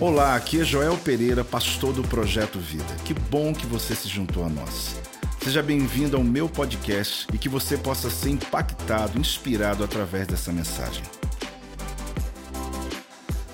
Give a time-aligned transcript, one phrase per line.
[0.00, 2.94] Olá, aqui é Joel Pereira, pastor do Projeto Vida.
[3.04, 4.96] Que bom que você se juntou a nós.
[5.42, 11.04] Seja bem-vindo ao meu podcast e que você possa ser impactado, inspirado através dessa mensagem.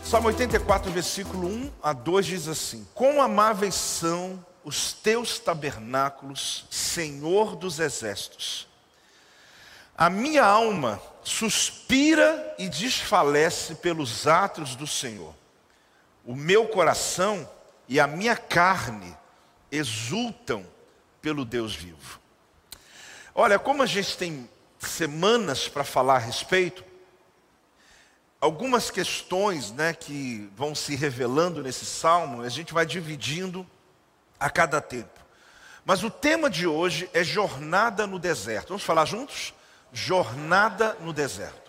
[0.03, 7.57] Salmo 84, versículo 1 a 2 diz assim: Quão amáveis são os teus tabernáculos, Senhor
[7.57, 8.67] dos exércitos.
[9.97, 15.35] A minha alma suspira e desfalece pelos atos do Senhor.
[16.29, 17.49] O meu coração
[17.89, 19.17] e a minha carne
[19.73, 20.63] exultam
[21.23, 22.21] pelo Deus vivo.
[23.35, 24.47] Olha, como a gente tem
[24.79, 26.85] semanas para falar a respeito,
[28.39, 33.67] algumas questões né, que vão se revelando nesse salmo, a gente vai dividindo
[34.39, 35.25] a cada tempo.
[35.83, 38.69] Mas o tema de hoje é jornada no deserto.
[38.69, 39.55] Vamos falar juntos?
[39.95, 41.68] Jornada no deserto.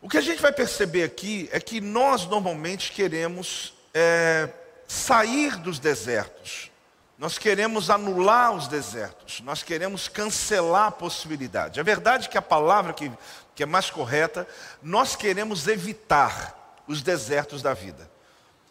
[0.00, 4.48] O que a gente vai perceber aqui é que nós normalmente queremos é,
[4.86, 6.70] sair dos desertos.
[7.18, 11.80] Nós queremos anular os desertos, nós queremos cancelar a possibilidade.
[11.80, 13.10] É verdade que a palavra que,
[13.54, 14.46] que é mais correta,
[14.82, 18.10] nós queremos evitar os desertos da vida.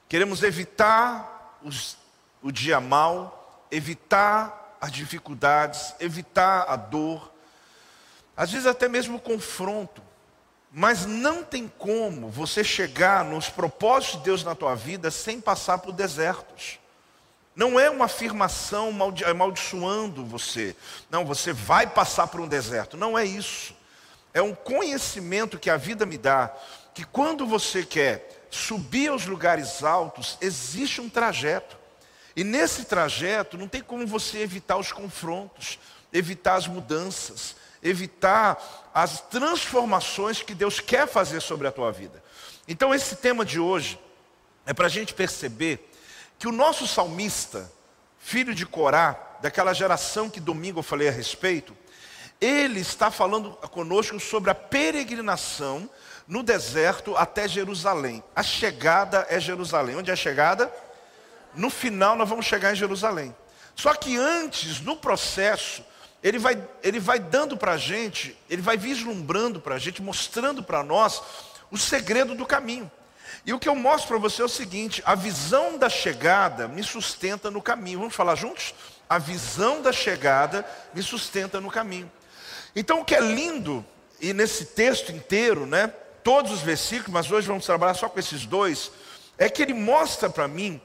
[0.08, 1.98] Queremos evitar os,
[2.40, 7.34] o dia mal, evitar as dificuldades, evitar a dor,
[8.38, 10.04] às vezes até mesmo o confronto.
[10.78, 15.78] Mas não tem como você chegar nos propósitos de Deus na tua vida sem passar
[15.78, 16.80] por desertos.
[17.56, 18.94] Não é uma afirmação
[19.26, 20.76] amaldiçoando você.
[21.10, 22.98] Não, você vai passar por um deserto.
[22.98, 23.74] Não é isso.
[24.34, 26.54] É um conhecimento que a vida me dá,
[26.94, 31.78] que quando você quer subir aos lugares altos, existe um trajeto.
[32.36, 35.80] E nesse trajeto não tem como você evitar os confrontos,
[36.12, 42.24] evitar as mudanças, evitar as transformações que Deus quer fazer sobre a tua vida.
[42.68, 44.00] Então, esse tema de hoje
[44.66, 45.92] é para a gente perceber
[46.40, 47.72] que o nosso salmista,
[48.18, 51.78] filho de Corá, daquela geração que domingo eu falei a respeito,
[52.42, 55.88] ele está falando conosco sobre a peregrinação
[56.28, 58.24] no deserto até Jerusalém.
[58.36, 59.96] A chegada é Jerusalém.
[59.96, 60.74] Onde é a chegada?
[61.54, 63.36] No final nós vamos chegar em Jerusalém.
[63.76, 65.84] Só que antes, no processo,
[66.26, 70.64] ele vai, ele vai dando para a gente, ele vai vislumbrando para a gente, mostrando
[70.64, 71.22] para nós
[71.70, 72.92] o segredo do caminho.
[73.46, 76.82] E o que eu mostro para você é o seguinte: a visão da chegada me
[76.82, 78.00] sustenta no caminho.
[78.00, 78.74] Vamos falar juntos?
[79.08, 80.66] A visão da chegada
[80.96, 82.12] me sustenta no caminho.
[82.76, 83.86] Então, o que é lindo,
[84.20, 85.94] e nesse texto inteiro, né,
[86.24, 88.92] todos os versículos, mas hoje vamos trabalhar só com esses dois,
[89.38, 90.82] é que ele mostra para mim,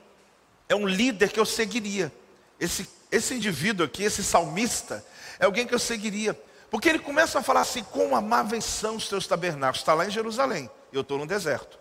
[0.69, 2.13] é um líder que eu seguiria.
[2.61, 5.03] Esse, esse indivíduo aqui, esse salmista,
[5.41, 6.39] é alguém que eu seguiria.
[6.71, 9.81] Porque ele começa a falar assim: quão amáveis são os teus tabernáculos.
[9.81, 11.81] Está lá em Jerusalém, eu estou no deserto.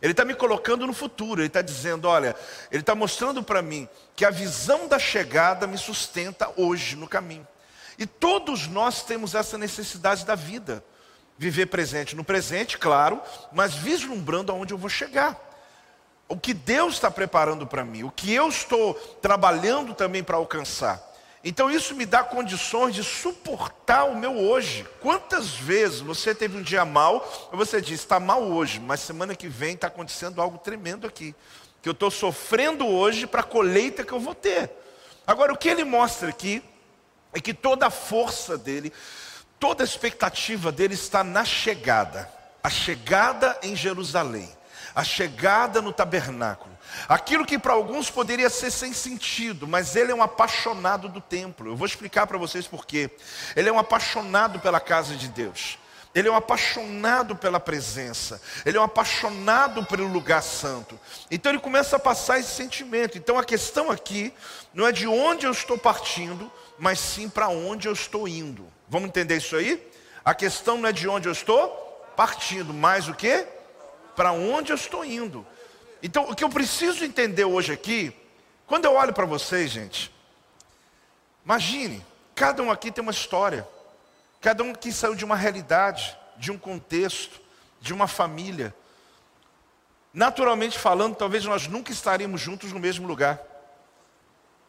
[0.00, 2.34] Ele está me colocando no futuro, ele está dizendo: olha,
[2.70, 7.46] ele está mostrando para mim que a visão da chegada me sustenta hoje no caminho.
[7.98, 10.82] E todos nós temos essa necessidade da vida.
[11.36, 13.20] Viver presente no presente, claro,
[13.52, 15.38] mas vislumbrando aonde eu vou chegar.
[16.28, 21.09] O que Deus está preparando para mim, o que eu estou trabalhando também para alcançar.
[21.42, 24.86] Então isso me dá condições de suportar o meu hoje.
[25.00, 29.48] Quantas vezes você teve um dia mal, você diz, está mal hoje, mas semana que
[29.48, 31.34] vem está acontecendo algo tremendo aqui.
[31.80, 34.70] Que eu estou sofrendo hoje para a colheita que eu vou ter.
[35.26, 36.62] Agora, o que ele mostra aqui
[37.32, 38.92] é que toda a força dele,
[39.58, 42.30] toda a expectativa dele está na chegada.
[42.62, 44.50] A chegada em Jerusalém,
[45.00, 46.70] a chegada no tabernáculo.
[47.08, 51.70] Aquilo que para alguns poderia ser sem sentido, mas ele é um apaixonado do templo.
[51.70, 53.10] Eu vou explicar para vocês por quê.
[53.56, 55.78] Ele é um apaixonado pela casa de Deus.
[56.14, 58.42] Ele é um apaixonado pela presença.
[58.66, 61.00] Ele é um apaixonado pelo lugar santo.
[61.30, 63.16] Então ele começa a passar esse sentimento.
[63.16, 64.34] Então a questão aqui
[64.74, 68.66] não é de onde eu estou partindo, mas sim para onde eu estou indo.
[68.86, 69.82] Vamos entender isso aí?
[70.22, 71.68] A questão não é de onde eu estou
[72.14, 73.59] partindo, mas o que?
[74.14, 75.46] Para onde eu estou indo.
[76.02, 78.14] Então, o que eu preciso entender hoje aqui,
[78.66, 80.12] quando eu olho para vocês, gente,
[81.44, 82.04] imagine,
[82.34, 83.66] cada um aqui tem uma história,
[84.40, 87.40] cada um aqui saiu de uma realidade, de um contexto,
[87.80, 88.74] de uma família.
[90.12, 93.40] Naturalmente falando, talvez nós nunca estaríamos juntos no mesmo lugar.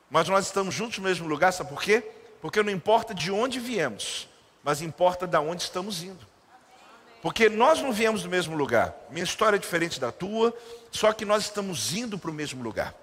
[0.10, 2.04] Mas nós estamos juntos no mesmo lugar, sabe por quê?
[2.42, 4.28] Porque não importa de onde viemos,
[4.64, 6.31] mas importa de onde estamos indo.
[7.22, 8.96] Porque nós não viemos do mesmo lugar.
[9.12, 10.54] Minha história é diferente da tua,
[10.92, 12.96] só que nós estamos indo para o mesmo lugar.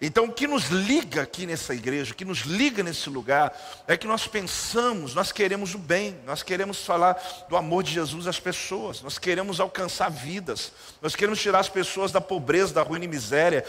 [0.00, 3.56] Então, o que nos liga aqui nessa igreja, o que nos liga nesse lugar,
[3.86, 8.26] é que nós pensamos, nós queremos o bem, nós queremos falar do amor de Jesus
[8.26, 13.06] às pessoas, nós queremos alcançar vidas, nós queremos tirar as pessoas da pobreza, da ruína
[13.06, 13.64] e miséria.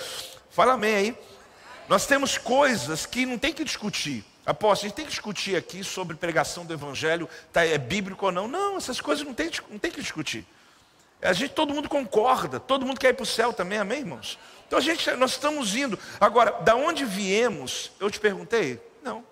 [0.49, 1.17] Fala amém aí.
[1.87, 4.25] Nós temos coisas que não tem que discutir.
[4.45, 8.31] Apóstolo, a gente tem que discutir aqui sobre pregação do evangelho, tá, é bíblico ou
[8.31, 8.47] não.
[8.47, 10.45] Não, essas coisas não tem, não tem que discutir.
[11.21, 14.37] A gente, todo mundo concorda, todo mundo quer ir para o céu também, amém, irmãos?
[14.67, 15.97] Então a gente, nós estamos indo.
[16.19, 17.91] Agora, da onde viemos?
[17.99, 18.79] Eu te perguntei?
[19.03, 19.23] Não.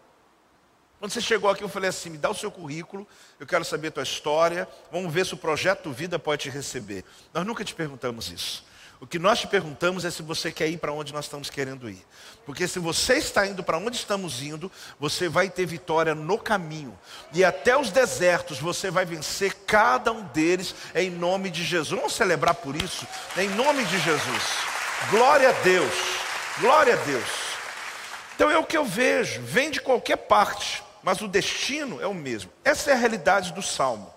[0.99, 3.07] Quando você chegou aqui, eu falei assim: me dá o seu currículo,
[3.39, 7.03] eu quero saber a tua história, vamos ver se o projeto Vida pode te receber.
[7.33, 8.63] Nós nunca te perguntamos isso.
[9.03, 11.89] O que nós te perguntamos é se você quer ir para onde nós estamos querendo
[11.89, 12.01] ir.
[12.45, 16.97] Porque se você está indo para onde estamos indo, você vai ter vitória no caminho.
[17.33, 21.89] E até os desertos você vai vencer cada um deles em nome de Jesus.
[21.89, 23.05] Vamos celebrar por isso,
[23.35, 24.43] em nome de Jesus.
[25.09, 25.93] Glória a Deus.
[26.61, 27.29] Glória a Deus.
[28.37, 32.13] Então é o que eu vejo, vem de qualquer parte, mas o destino é o
[32.13, 32.49] mesmo.
[32.63, 34.13] Essa é a realidade do salmo.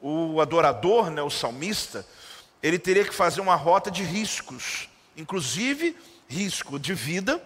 [0.00, 2.06] O adorador, né, o salmista,
[2.62, 5.96] ele teria que fazer uma rota de riscos, inclusive
[6.28, 7.42] risco de vida,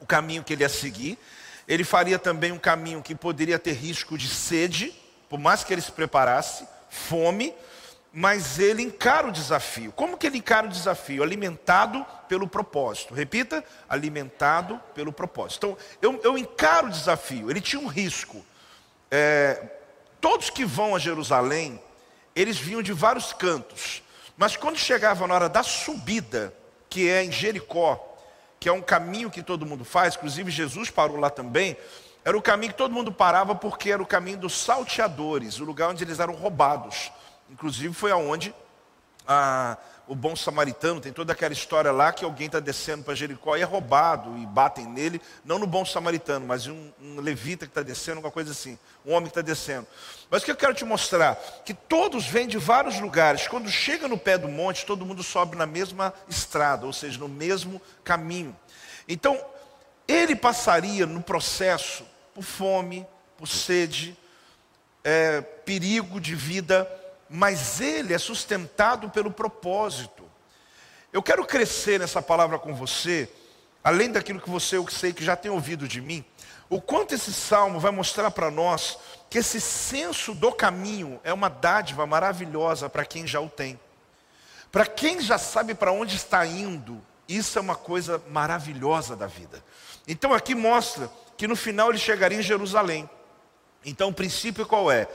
[0.00, 1.18] o caminho que ele ia seguir.
[1.66, 4.94] Ele faria também um caminho que poderia ter risco de sede,
[5.28, 7.54] por mais que ele se preparasse, fome,
[8.12, 9.90] mas ele encara o desafio.
[9.90, 11.22] Como que ele encara o desafio?
[11.22, 13.12] Alimentado pelo propósito.
[13.12, 15.66] Repita, alimentado pelo propósito.
[15.66, 17.50] Então, eu, eu encaro o desafio.
[17.50, 18.44] Ele tinha um risco.
[19.10, 19.60] É,
[20.20, 21.82] todos que vão a Jerusalém,
[22.36, 24.03] eles vinham de vários cantos.
[24.36, 26.52] Mas quando chegava na hora da subida,
[26.88, 28.16] que é em Jericó,
[28.58, 31.76] que é um caminho que todo mundo faz, inclusive Jesus parou lá também,
[32.24, 35.90] era o caminho que todo mundo parava porque era o caminho dos salteadores, o lugar
[35.90, 37.12] onde eles eram roubados.
[37.50, 38.54] Inclusive foi aonde
[39.28, 39.76] a
[40.06, 43.62] o bom samaritano, tem toda aquela história lá que alguém está descendo para Jericó e
[43.62, 47.82] é roubado e batem nele, não no bom samaritano, mas um, um levita que está
[47.82, 49.86] descendo, alguma coisa assim, um homem que está descendo.
[50.30, 51.36] Mas o que eu quero te mostrar?
[51.64, 55.56] Que todos vêm de vários lugares, quando chega no pé do monte, todo mundo sobe
[55.56, 58.54] na mesma estrada, ou seja, no mesmo caminho.
[59.08, 59.42] Então,
[60.06, 62.04] ele passaria no processo
[62.34, 63.06] por fome,
[63.38, 64.16] por sede,
[65.02, 66.88] é, perigo de vida,
[67.34, 70.24] mas ele é sustentado pelo propósito.
[71.12, 73.28] Eu quero crescer nessa palavra com você,
[73.82, 76.24] além daquilo que você, eu sei que já tem ouvido de mim,
[76.70, 78.98] o quanto esse salmo vai mostrar para nós
[79.28, 83.80] que esse senso do caminho é uma dádiva maravilhosa para quem já o tem.
[84.70, 89.60] Para quem já sabe para onde está indo, isso é uma coisa maravilhosa da vida.
[90.06, 93.10] Então aqui mostra que no final ele chegaria em Jerusalém.
[93.84, 95.08] Então o princípio qual é?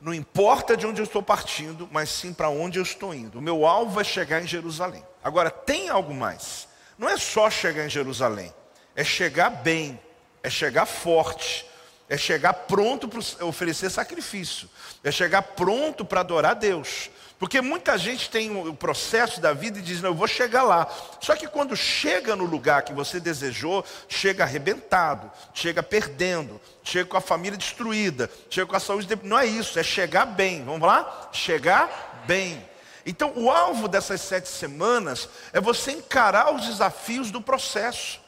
[0.00, 3.38] Não importa de onde eu estou partindo, mas sim para onde eu estou indo.
[3.38, 5.04] O meu alvo é chegar em Jerusalém.
[5.22, 6.66] Agora, tem algo mais.
[6.98, 8.52] Não é só chegar em Jerusalém,
[8.94, 9.98] é chegar bem,
[10.42, 11.66] é chegar forte,
[12.10, 14.68] é chegar pronto para oferecer sacrifício,
[15.04, 17.08] é chegar pronto para adorar Deus.
[17.38, 20.86] Porque muita gente tem o processo da vida e diz: Não, eu vou chegar lá.
[21.20, 27.16] Só que quando chega no lugar que você desejou, chega arrebentado, chega perdendo, chega com
[27.16, 29.08] a família destruída, chega com a saúde.
[29.22, 30.62] Não é isso, é chegar bem.
[30.64, 31.30] Vamos lá?
[31.32, 32.62] Chegar bem.
[33.06, 38.20] Então, o alvo dessas sete semanas é você encarar os desafios do processo.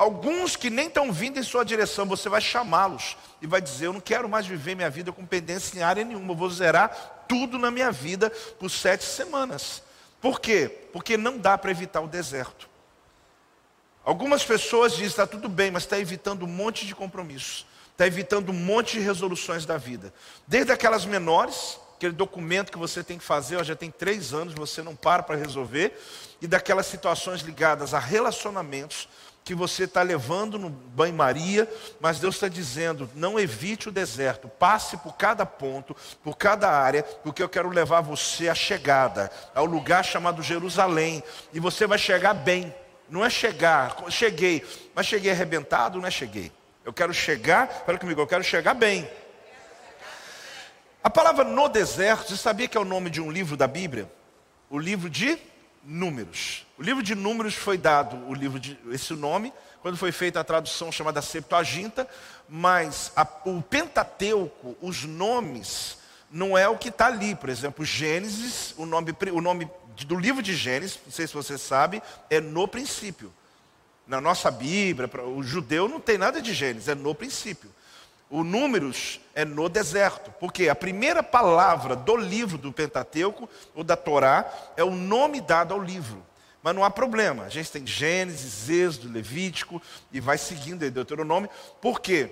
[0.00, 3.92] Alguns que nem estão vindo em sua direção, você vai chamá-los e vai dizer: Eu
[3.92, 7.58] não quero mais viver minha vida com pendência em área nenhuma, eu vou zerar tudo
[7.58, 9.82] na minha vida por sete semanas.
[10.18, 10.70] Por quê?
[10.90, 12.66] Porque não dá para evitar o deserto.
[14.02, 17.66] Algumas pessoas dizem, está tudo bem, mas está evitando um monte de compromissos.
[17.92, 20.14] Está evitando um monte de resoluções da vida.
[20.46, 24.54] Desde aquelas menores, aquele documento que você tem que fazer, ó, já tem três anos,
[24.54, 26.00] você não para para resolver.
[26.40, 29.06] E daquelas situações ligadas a relacionamentos,
[29.50, 34.96] que você está levando no banho-maria, mas Deus está dizendo: não evite o deserto, passe
[34.98, 40.04] por cada ponto, por cada área, porque eu quero levar você à chegada, ao lugar
[40.04, 41.20] chamado Jerusalém,
[41.52, 42.72] e você vai chegar bem.
[43.08, 44.64] Não é chegar, cheguei,
[44.94, 46.52] mas cheguei arrebentado, não é cheguei.
[46.84, 49.10] Eu quero chegar, fala comigo, eu quero chegar bem.
[51.02, 54.08] A palavra no deserto, você sabia que é o nome de um livro da Bíblia?
[54.70, 55.36] O livro de
[55.82, 56.64] Números.
[56.80, 60.44] O livro de Números foi dado o livro de, esse nome quando foi feita a
[60.44, 62.08] tradução chamada Septuaginta,
[62.48, 65.98] mas a, o Pentateuco, os nomes,
[66.30, 67.34] não é o que está ali.
[67.34, 69.70] Por exemplo, Gênesis, o nome, o nome
[70.06, 73.30] do livro de Gênesis, não sei se você sabe, é no princípio.
[74.06, 75.06] Na nossa Bíblia,
[75.36, 77.70] o judeu não tem nada de Gênesis, é no princípio.
[78.30, 83.96] O Números é no deserto, porque a primeira palavra do livro do Pentateuco, ou da
[83.96, 86.29] Torá, é o nome dado ao livro.
[86.62, 87.44] Mas não há problema.
[87.44, 89.80] A gente tem Gênesis, Êxodo, Levítico
[90.12, 91.48] e vai seguindo aí Deuteronômio.
[91.80, 92.30] Por quê?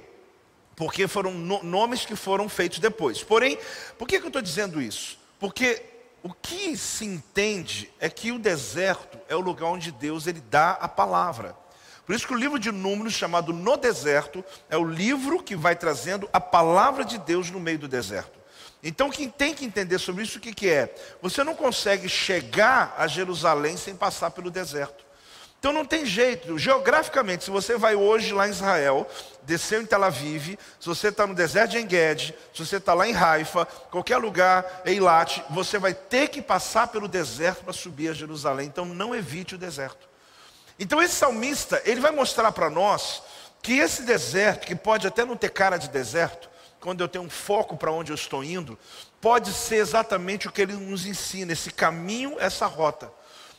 [0.77, 3.23] Porque foram no nomes que foram feitos depois.
[3.23, 3.59] Porém,
[3.97, 5.19] por que, que eu estou dizendo isso?
[5.41, 5.83] Porque
[6.23, 10.73] o que se entende é que o deserto é o lugar onde Deus ele dá
[10.73, 11.57] a palavra.
[12.05, 15.77] Por isso que o livro de Números, chamado No Deserto, é o livro que vai
[15.77, 18.38] trazendo a palavra de Deus no meio do deserto.
[18.83, 20.95] Então, quem tem que entender sobre isso, o que, que é?
[21.21, 25.09] Você não consegue chegar a Jerusalém sem passar pelo deserto.
[25.59, 29.09] Então não tem jeito, geograficamente, se você vai hoje lá em Israel,
[29.43, 33.09] desceu em Tel Aviv, se você está no deserto de Engedi, se você está lá
[33.09, 38.15] em Haifa, qualquer lugar, Eilat, você vai ter que passar pelo deserto para subir a
[38.15, 40.09] Jerusalém, então não evite o deserto.
[40.79, 43.21] Então esse salmista, ele vai mostrar para nós
[43.61, 46.49] que esse deserto, que pode até não ter cara de deserto,
[46.81, 48.79] quando eu tenho um foco para onde eu estou indo,
[49.21, 53.13] pode ser exatamente o que ele nos ensina, esse caminho, essa rota.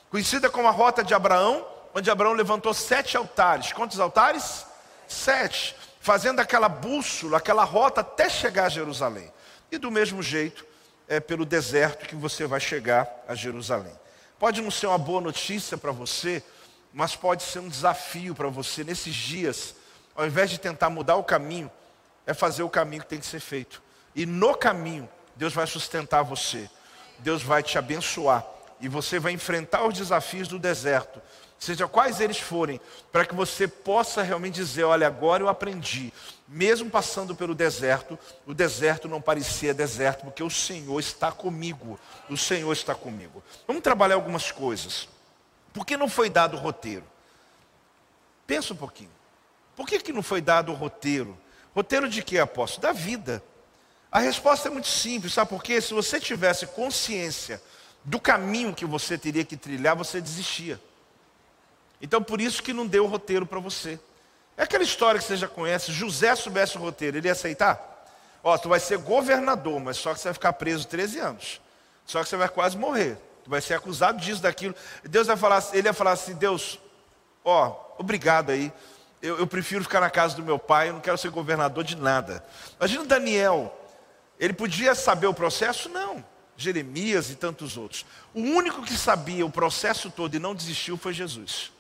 [0.09, 3.73] Conhecida como a rota de Abraão, onde Abraão levantou sete altares.
[3.73, 4.65] Quantos altares?
[5.07, 5.75] Sete.
[5.99, 9.31] Fazendo aquela bússola, aquela rota até chegar a Jerusalém.
[9.71, 10.65] E do mesmo jeito,
[11.07, 13.93] é pelo deserto que você vai chegar a Jerusalém.
[14.37, 16.41] Pode não ser uma boa notícia para você,
[16.93, 19.75] mas pode ser um desafio para você nesses dias,
[20.15, 21.69] ao invés de tentar mudar o caminho,
[22.29, 23.81] é fazer o caminho que tem que ser feito.
[24.15, 26.69] E no caminho, Deus vai sustentar você,
[27.17, 28.45] Deus vai te abençoar,
[28.79, 31.19] e você vai enfrentar os desafios do deserto,
[31.57, 32.79] seja quais eles forem,
[33.11, 36.13] para que você possa realmente dizer: olha, agora eu aprendi,
[36.47, 42.37] mesmo passando pelo deserto, o deserto não parecia deserto, porque o Senhor está comigo, o
[42.37, 43.43] Senhor está comigo.
[43.65, 45.09] Vamos trabalhar algumas coisas.
[45.73, 47.05] Por que não foi dado o roteiro?
[48.45, 49.11] Pensa um pouquinho.
[49.75, 51.35] Por que, que não foi dado o roteiro?
[51.75, 52.81] Roteiro de quê, apóstolo?
[52.81, 53.43] Da vida.
[54.11, 55.79] A resposta é muito simples, sabe por quê?
[55.79, 57.61] Se você tivesse consciência
[58.03, 60.81] do caminho que você teria que trilhar, você desistia.
[62.01, 63.99] Então por isso que não deu o roteiro para você.
[64.57, 67.85] É aquela história que você já conhece, José soubesse o roteiro, ele ia aceitar?
[68.43, 71.61] Ó, tu vai ser governador, mas só que você vai ficar preso 13 anos.
[72.05, 73.17] Só que você vai quase morrer.
[73.43, 74.73] Tu vai ser acusado disso, daquilo.
[75.03, 76.79] Deus vai falar, ele ia falar assim, Deus,
[77.43, 78.71] ó, obrigado aí
[79.21, 81.95] eu, eu, prefiro ficar na casa do meu pai, eu não quero ser governador de
[81.95, 82.43] nada.
[82.79, 83.77] Imagina Daniel,
[84.39, 85.89] ele podia saber o processo?
[85.89, 86.23] Não.
[86.55, 88.05] Jeremias e tantos outros.
[88.33, 91.71] O único que sabia o processo todo e não desistiu foi Jesus.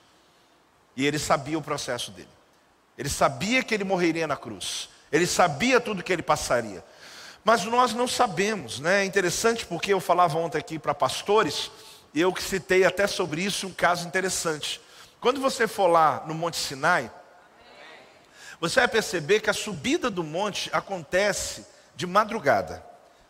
[0.95, 2.29] E ele sabia o processo dele.
[2.97, 4.89] Ele sabia que ele morreria na cruz.
[5.11, 6.83] Ele sabia tudo que ele passaria.
[7.43, 9.01] Mas nós não sabemos, né?
[9.01, 11.71] É interessante porque eu falava ontem aqui para pastores,
[12.13, 14.81] eu que citei até sobre isso um caso interessante.
[15.21, 17.11] Quando você for lá no Monte Sinai,
[18.59, 22.83] você vai perceber que a subida do monte acontece de madrugada.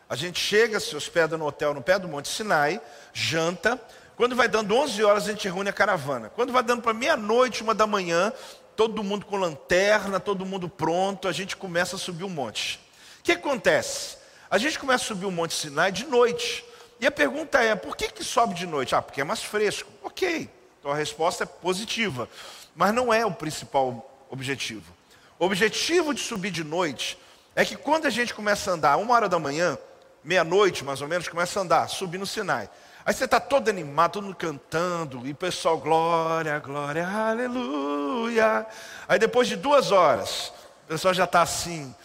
[0.10, 2.82] A gente chega, se hospeda no hotel no pé do Monte Sinai,
[3.14, 3.80] janta.
[4.16, 6.30] Quando vai dando 11 horas, a gente reúne a caravana.
[6.30, 8.34] Quando vai dando para meia-noite, uma da manhã,
[8.76, 12.80] todo mundo com lanterna, todo mundo pronto, a gente começa a subir o monte.
[13.20, 14.18] O que acontece?
[14.50, 16.66] A gente começa a subir o Monte Sinai de noite.
[17.00, 18.96] E a pergunta é: por que, que sobe de noite?
[18.96, 19.92] Ah, porque é mais fresco.
[20.02, 22.28] Ok, então a resposta é positiva.
[22.76, 24.99] Mas não é o principal objetivo.
[25.40, 27.18] O objetivo de subir de noite
[27.56, 29.78] é que quando a gente começa a andar, uma hora da manhã,
[30.22, 32.70] meia-noite mais ou menos, começa a andar, subir no Sinai.
[33.06, 38.68] Aí você está todo animado, todo mundo cantando, e o pessoal, glória, glória, aleluia.
[39.08, 40.52] Aí depois de duas horas,
[40.84, 41.96] o pessoal já está assim,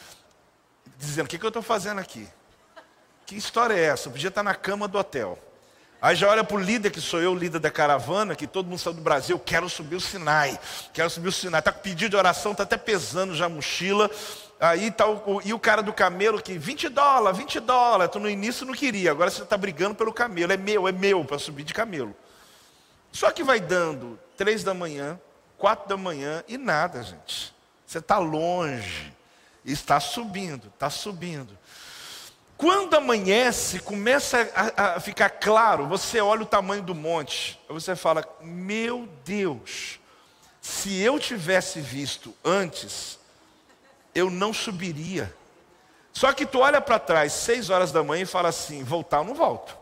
[0.96, 2.28] dizendo: o que, que eu estou fazendo aqui?
[3.26, 4.06] Que história é essa?
[4.08, 5.36] Eu podia estar na cama do hotel.
[6.04, 8.66] Aí já olha para o líder, que sou eu, o líder da caravana, que todo
[8.66, 10.60] mundo saiu do Brasil, quero subir o Sinai,
[10.92, 11.60] quero subir o Sinai.
[11.60, 14.10] Está com pedido de oração, está até pesando já a mochila.
[14.60, 18.12] Aí tá o, e o cara do camelo que 20 dólares, 20 dólares.
[18.12, 20.52] Tu no início não queria, agora você está brigando pelo camelo.
[20.52, 22.14] É meu, é meu para subir de camelo.
[23.10, 25.18] Só que vai dando três da manhã,
[25.56, 27.54] quatro da manhã e nada, gente.
[27.86, 29.10] Você está longe.
[29.64, 31.56] Está subindo, está subindo.
[32.56, 38.24] Quando amanhece, começa a, a, ficar claro, você olha o tamanho do monte, você fala:
[38.40, 39.98] Meu Deus,
[40.60, 43.18] se eu tivesse visto antes,
[44.14, 45.34] eu não subiria.
[46.12, 49.24] Só que tu olha para trás, seis horas da manhã, e fala assim: Voltar eu
[49.24, 49.76] não volto.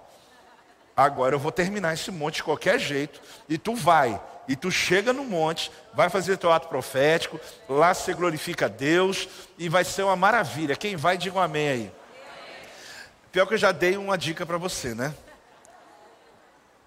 [0.97, 4.21] Agora eu vou terminar esse monte de qualquer jeito, e tu vai.
[4.49, 7.39] E tu chega no monte, vai fazer teu ato profético,
[7.69, 10.75] lá você glorifica a Deus, e vai ser uma maravilha.
[10.75, 11.93] Quem vai, diga um amém aí.
[13.33, 15.15] Pior que eu já dei uma dica para você, né?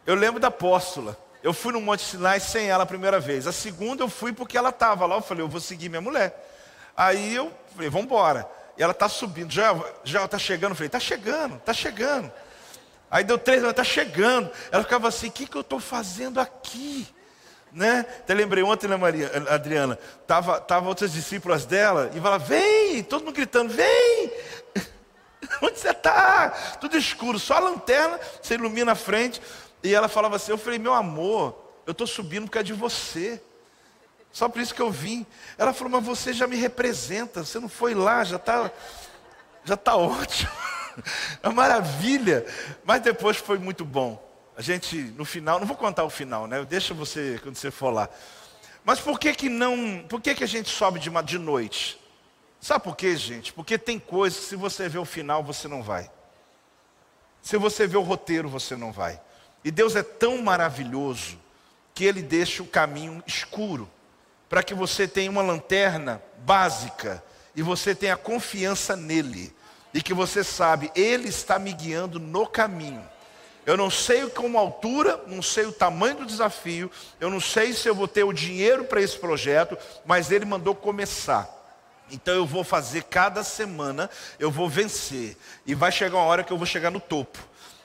[0.06, 1.18] Eu lembro da apóstola.
[1.42, 3.48] Eu fui no Monte Sinai sem ela a primeira vez.
[3.48, 5.16] A segunda eu fui porque ela estava lá.
[5.16, 6.34] Eu falei, eu vou seguir minha mulher.
[6.96, 8.48] Aí eu falei, vamos embora.
[8.78, 9.52] E ela está subindo.
[9.52, 10.72] Já, já está chegando.
[10.72, 12.32] Eu falei, está chegando, está chegando.
[13.10, 14.52] Aí deu três, ela está chegando.
[14.72, 17.08] Ela ficava assim: o que, que eu estou fazendo aqui?
[17.72, 18.06] Né?
[18.20, 19.98] Até lembrei ontem, né, Maria, Adriana?
[20.28, 24.32] Tava, tava outras discípulas dela e fala: vem, todo mundo gritando: vem!
[25.62, 26.50] Onde você está?
[26.80, 29.42] Tudo escuro, só a lanterna, você ilumina a frente.
[29.84, 33.42] E ela falava assim: Eu falei, meu amor, eu estou subindo por causa de você.
[34.32, 35.26] Só por isso que eu vim.
[35.58, 38.70] Ela falou, mas você já me representa, você não foi lá, já está
[39.64, 40.52] já tá ótimo.
[41.44, 42.46] É uma maravilha.
[42.86, 44.26] Mas depois foi muito bom.
[44.56, 46.64] A gente, no final, não vou contar o final, né?
[46.64, 48.08] Deixa você, quando você for lá.
[48.82, 52.00] Mas por que que não, por que que a gente sobe de, de noite?
[52.66, 53.54] Sabe por quê, gente?
[53.54, 56.10] Porque tem coisas que se você vê o final, você não vai.
[57.40, 59.22] Se você vê o roteiro, você não vai.
[59.64, 61.38] E Deus é tão maravilhoso
[61.94, 63.88] que Ele deixa o caminho escuro
[64.50, 67.24] para que você tenha uma lanterna básica
[67.56, 69.56] e você tenha confiança nele
[69.94, 73.08] e que você sabe, Ele está me guiando no caminho.
[73.64, 77.88] Eu não sei como altura, não sei o tamanho do desafio, eu não sei se
[77.88, 81.55] eu vou ter o dinheiro para esse projeto, mas Ele mandou começar.
[82.12, 84.10] Então eu vou fazer cada semana,
[84.40, 85.38] eu vou vencer.
[85.66, 87.40] E vai chegar uma hora que eu vou chegar no topo.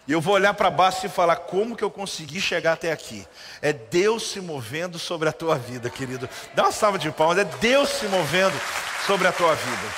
[0.07, 3.27] E eu vou olhar para baixo e falar como que eu consegui chegar até aqui.
[3.63, 6.29] É Deus se movendo sobre a tua vida, querido.
[6.55, 7.39] Dá uma salva de palmas.
[7.39, 8.59] É Deus se movendo
[9.07, 9.89] sobre a tua vida.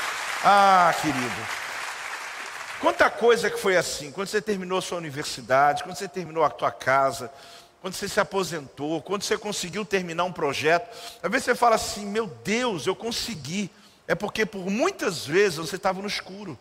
[0.44, 1.62] Ah, querido.
[2.80, 4.10] Quanta coisa que foi assim.
[4.10, 7.30] Quando você terminou a sua universidade, quando você terminou a tua casa,
[7.80, 10.88] quando você se aposentou, quando você conseguiu terminar um projeto.
[11.22, 13.70] Às vezes você fala assim: Meu Deus, eu consegui.
[14.06, 16.58] É porque por muitas vezes você estava no escuro.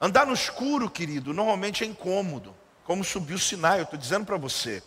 [0.00, 2.54] Andar no escuro, querido, normalmente é incômodo.
[2.84, 4.82] Como subir o Sinai, eu estou dizendo para você.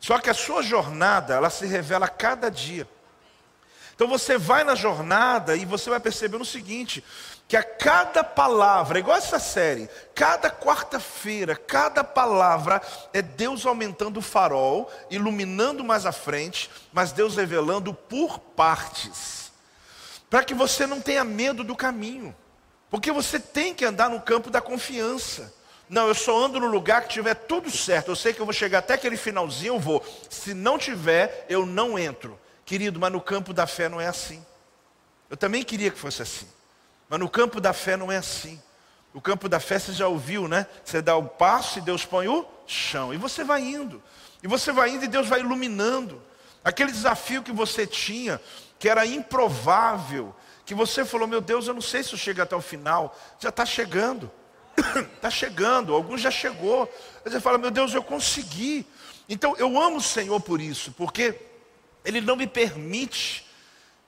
[0.00, 2.88] Só que a sua jornada, ela se revela a cada dia.
[3.94, 7.04] Então você vai na jornada e você vai perceber o seguinte:
[7.46, 12.82] que a cada palavra, igual essa série, cada quarta-feira, cada palavra
[13.12, 19.43] é Deus aumentando o farol, iluminando mais à frente, mas Deus revelando por partes
[20.34, 22.34] para que você não tenha medo do caminho,
[22.90, 25.54] porque você tem que andar no campo da confiança.
[25.88, 28.10] Não, eu só ando no lugar que tiver tudo certo.
[28.10, 30.04] Eu sei que eu vou chegar até aquele finalzinho, eu vou.
[30.28, 32.36] Se não tiver, eu não entro.
[32.64, 34.44] Querido, mas no campo da fé não é assim.
[35.30, 36.48] Eu também queria que fosse assim.
[37.08, 38.60] Mas no campo da fé não é assim.
[39.12, 40.66] O campo da fé você já ouviu, né?
[40.84, 43.14] Você dá o passo e Deus põe o chão.
[43.14, 44.02] E você vai indo.
[44.42, 46.20] E você vai indo e Deus vai iluminando.
[46.64, 48.40] Aquele desafio que você tinha,
[48.78, 50.34] que era improvável,
[50.64, 53.50] que você falou, meu Deus, eu não sei se eu chego até o final, já
[53.50, 54.30] está chegando,
[55.14, 56.90] está chegando, alguns já chegou.
[57.24, 58.86] Aí você fala, meu Deus, eu consegui.
[59.28, 61.38] Então eu amo o Senhor por isso, porque
[62.04, 63.46] Ele não me permite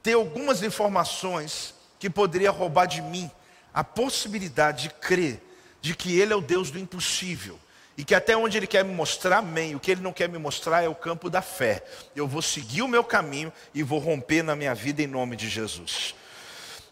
[0.02, 3.31] ter algumas informações que poderia roubar de mim
[3.72, 5.42] a possibilidade de crer
[5.81, 7.59] de que Ele é o Deus do impossível.
[7.96, 9.74] E que até onde Ele quer me mostrar, amém.
[9.74, 11.82] O que Ele não quer me mostrar é o campo da fé.
[12.14, 15.48] Eu vou seguir o meu caminho e vou romper na minha vida em nome de
[15.48, 16.14] Jesus.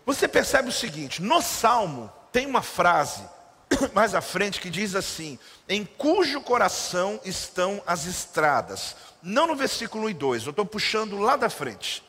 [0.06, 3.22] Você percebe o seguinte: no Salmo tem uma frase
[3.92, 5.38] mais à frente que diz assim:
[5.68, 8.96] Em cujo coração estão as estradas.
[9.22, 12.02] Não no versículo 1 e 2, eu estou puxando lá da frente.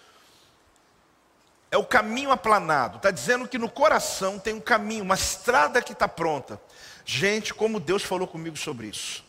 [1.71, 2.97] É o caminho aplanado.
[2.97, 6.59] Está dizendo que no coração tem um caminho, uma estrada que está pronta.
[7.05, 9.23] Gente, como Deus falou comigo sobre isso.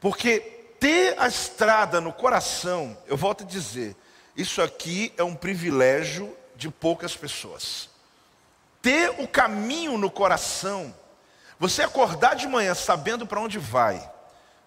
[0.00, 0.40] Porque
[0.80, 3.94] ter a estrada no coração, eu volto a dizer,
[4.34, 7.90] isso aqui é um privilégio de poucas pessoas.
[8.80, 10.94] Ter o caminho no coração,
[11.58, 14.10] você acordar de manhã sabendo para onde vai,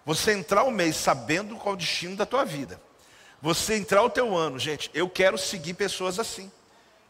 [0.04, 2.80] você entrar o mês sabendo qual o destino da tua vida,
[3.40, 6.50] você entrar o teu ano, gente, eu quero seguir pessoas assim.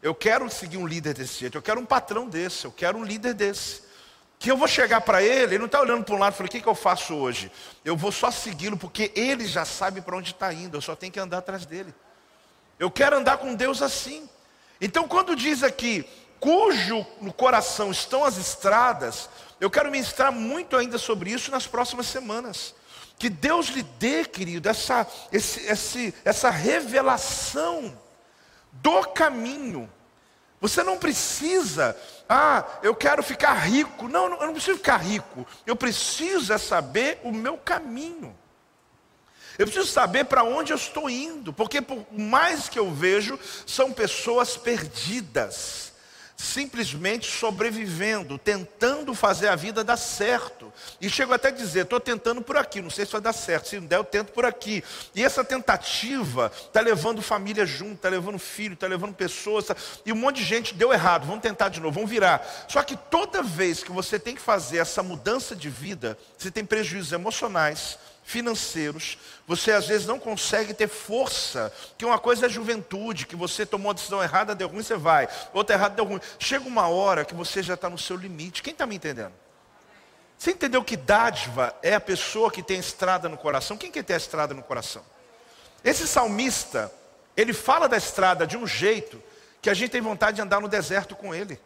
[0.01, 3.05] Eu quero seguir um líder desse jeito, eu quero um patrão desse, eu quero um
[3.05, 3.83] líder desse
[4.43, 6.49] que eu vou chegar para ele, ele não está olhando para um lado e falando,
[6.49, 7.49] o que, que eu faço hoje?
[7.85, 11.13] Eu vou só segui-lo, porque ele já sabe para onde está indo, eu só tenho
[11.13, 11.95] que andar atrás dele.
[12.77, 14.29] Eu quero andar com Deus assim.
[14.81, 16.05] Então, quando diz aqui,
[16.41, 19.29] cujo no coração estão as estradas,
[19.61, 22.75] eu quero ministrar muito ainda sobre isso nas próximas semanas.
[23.17, 27.97] Que Deus lhe dê, querido, essa, esse, esse, essa revelação
[28.73, 29.89] do caminho
[30.63, 31.93] você não precisa,
[32.29, 34.07] ah, eu quero ficar rico.
[34.07, 35.45] Não, eu não preciso ficar rico.
[35.67, 38.33] Eu preciso é saber o meu caminho.
[39.59, 43.91] Eu preciso saber para onde eu estou indo, porque por mais que eu vejo, são
[43.91, 45.91] pessoas perdidas.
[46.43, 50.71] Simplesmente sobrevivendo, tentando fazer a vida dar certo.
[50.99, 53.69] E chego até a dizer, estou tentando por aqui, não sei se vai dar certo,
[53.69, 54.83] se não der eu tento por aqui.
[55.15, 59.75] E essa tentativa está levando família junto, está levando filho, está levando pessoas, tá...
[60.05, 62.45] e um monte de gente deu errado, vamos tentar de novo, vamos virar.
[62.67, 66.65] Só que toda vez que você tem que fazer essa mudança de vida, você tem
[66.65, 73.25] prejuízos emocionais, financeiros, você às vezes não consegue ter força, que uma coisa é juventude,
[73.25, 76.21] que você tomou a decisão errada, deu ruim, você vai, outra errada, deu ruim.
[76.39, 78.63] Chega uma hora que você já está no seu limite.
[78.63, 79.33] Quem está me entendendo?
[80.37, 83.77] Você entendeu que dádiva é a pessoa que tem estrada no coração?
[83.77, 85.03] Quem quer ter a estrada no coração?
[85.83, 86.91] Esse salmista,
[87.35, 89.21] ele fala da estrada de um jeito
[89.61, 91.59] que a gente tem vontade de andar no deserto com ele.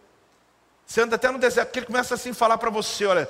[0.86, 3.28] Você anda até no deserto, porque ele começa assim a falar para você, olha,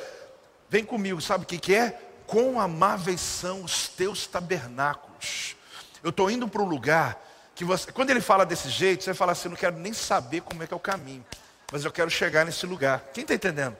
[0.69, 1.97] vem comigo, sabe o que, que é?
[2.27, 5.55] Quão amáveis são os teus tabernáculos.
[6.03, 7.17] Eu estou indo para um lugar
[7.55, 10.61] que você, quando ele fala desse jeito, você fala assim, não quero nem saber como
[10.61, 11.25] é que é o caminho,
[11.71, 13.05] mas eu quero chegar nesse lugar.
[13.13, 13.75] Quem está entendendo?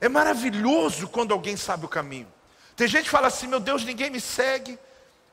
[0.00, 2.26] É maravilhoso quando alguém sabe o caminho.
[2.76, 4.78] Tem gente que fala assim, meu Deus, ninguém me segue,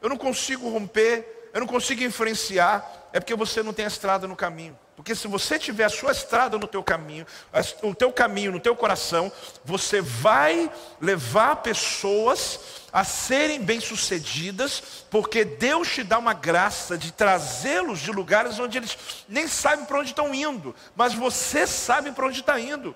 [0.01, 4.27] eu não consigo romper, eu não consigo influenciar, é porque você não tem a estrada
[4.27, 4.77] no caminho.
[4.99, 7.25] Porque se você tiver a sua estrada no teu caminho,
[7.81, 9.31] o teu caminho no teu coração,
[9.63, 12.59] você vai levar pessoas
[12.91, 18.97] a serem bem-sucedidas, porque Deus te dá uma graça de trazê-los de lugares onde eles
[19.29, 22.93] nem sabem para onde estão indo, mas você sabe para onde está indo.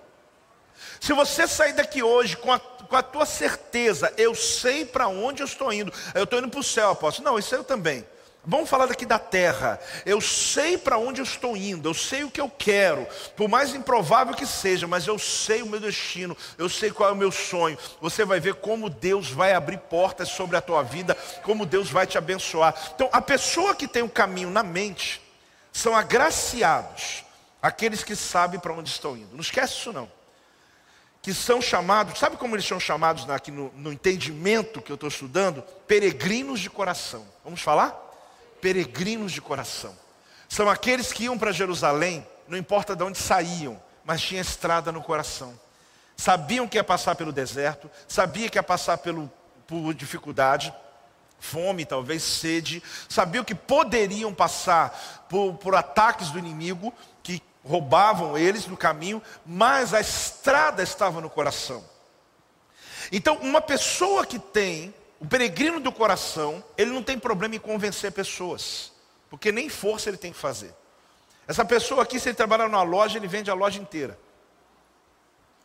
[0.99, 5.41] Se você sair daqui hoje com a, com a tua certeza, eu sei para onde
[5.41, 7.29] eu estou indo, eu estou indo para o céu, apóstolo.
[7.29, 8.05] Não, isso eu também.
[8.45, 9.79] Vamos falar daqui da terra.
[10.05, 13.73] Eu sei para onde eu estou indo, eu sei o que eu quero, por mais
[13.73, 17.31] improvável que seja, mas eu sei o meu destino, eu sei qual é o meu
[17.31, 17.77] sonho.
[18.01, 22.05] Você vai ver como Deus vai abrir portas sobre a tua vida, como Deus vai
[22.05, 22.75] te abençoar.
[22.93, 25.21] Então, a pessoa que tem o um caminho na mente
[25.71, 27.23] são agraciados,
[27.61, 29.33] aqueles que sabem para onde estão indo.
[29.33, 30.11] Não esquece isso não.
[31.21, 35.07] Que são chamados, sabe como eles são chamados aqui no, no entendimento que eu estou
[35.07, 35.61] estudando?
[35.87, 37.25] Peregrinos de coração.
[37.45, 38.02] Vamos falar?
[38.63, 39.93] Peregrinos de coração.
[40.47, 45.03] São aqueles que iam para Jerusalém, não importa de onde saíam, mas tinha estrada no
[45.03, 45.59] coração.
[46.15, 49.29] Sabiam que ia passar pelo deserto, sabia que ia passar pelo,
[49.67, 50.73] por dificuldade,
[51.41, 58.65] fome, talvez sede, sabiam que poderiam passar por, por ataques do inimigo que roubavam eles
[58.65, 61.83] no caminho, mas a estrada estava no coração.
[63.11, 68.11] Então, uma pessoa que tem o peregrino do coração, ele não tem problema em convencer
[68.11, 68.91] pessoas,
[69.29, 70.75] porque nem força ele tem que fazer.
[71.47, 74.19] Essa pessoa aqui, se ele trabalhar numa loja, ele vende a loja inteira.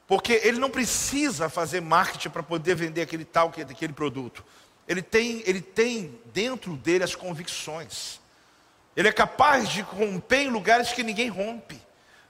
[0.07, 4.45] Porque ele não precisa fazer marketing para poder vender aquele tal, aquele produto.
[4.87, 8.21] Ele tem, ele tem dentro dele as convicções.
[8.97, 11.83] Ele é capaz de romper em lugares que ninguém rompe.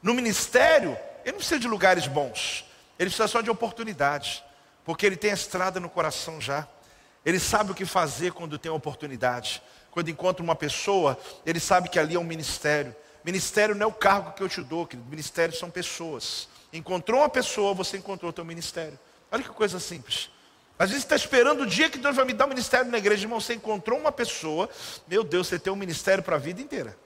[0.02, 2.64] No ministério, ele não precisa de lugares bons.
[2.98, 4.42] Ele precisa só de oportunidades.
[4.82, 6.66] Porque ele tem a estrada no coração já.
[7.28, 9.62] Ele sabe o que fazer quando tem oportunidade.
[9.90, 12.96] Quando encontra uma pessoa, ele sabe que ali é um ministério.
[13.22, 15.06] Ministério não é o cargo que eu te dou, querido.
[15.10, 16.48] Ministério são pessoas.
[16.72, 18.98] Encontrou uma pessoa, você encontrou o teu ministério.
[19.30, 20.30] Olha que coisa simples.
[20.78, 23.24] Às vezes está esperando o dia que Deus vai me dar um ministério na igreja,
[23.24, 23.38] irmão.
[23.38, 24.66] Você encontrou uma pessoa,
[25.06, 26.96] meu Deus, você tem um ministério para a vida inteira.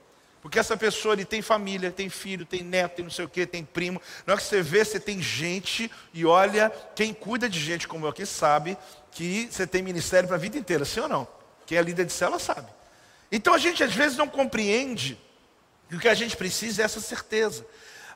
[0.43, 3.47] Porque essa pessoa ele tem família, tem filho, tem neto, tem não sei o que,
[3.47, 4.03] tem primo.
[4.27, 8.07] Na hora que você vê, você tem gente, e olha, quem cuida de gente como
[8.07, 8.77] eu aqui sabe
[9.13, 11.29] que você tem ministério para a vida inteira, sim ou não?
[11.65, 12.69] Quem é líder de célula sabe.
[13.31, 15.17] Então a gente às vezes não compreende
[15.89, 17.65] que o que a gente precisa é essa certeza.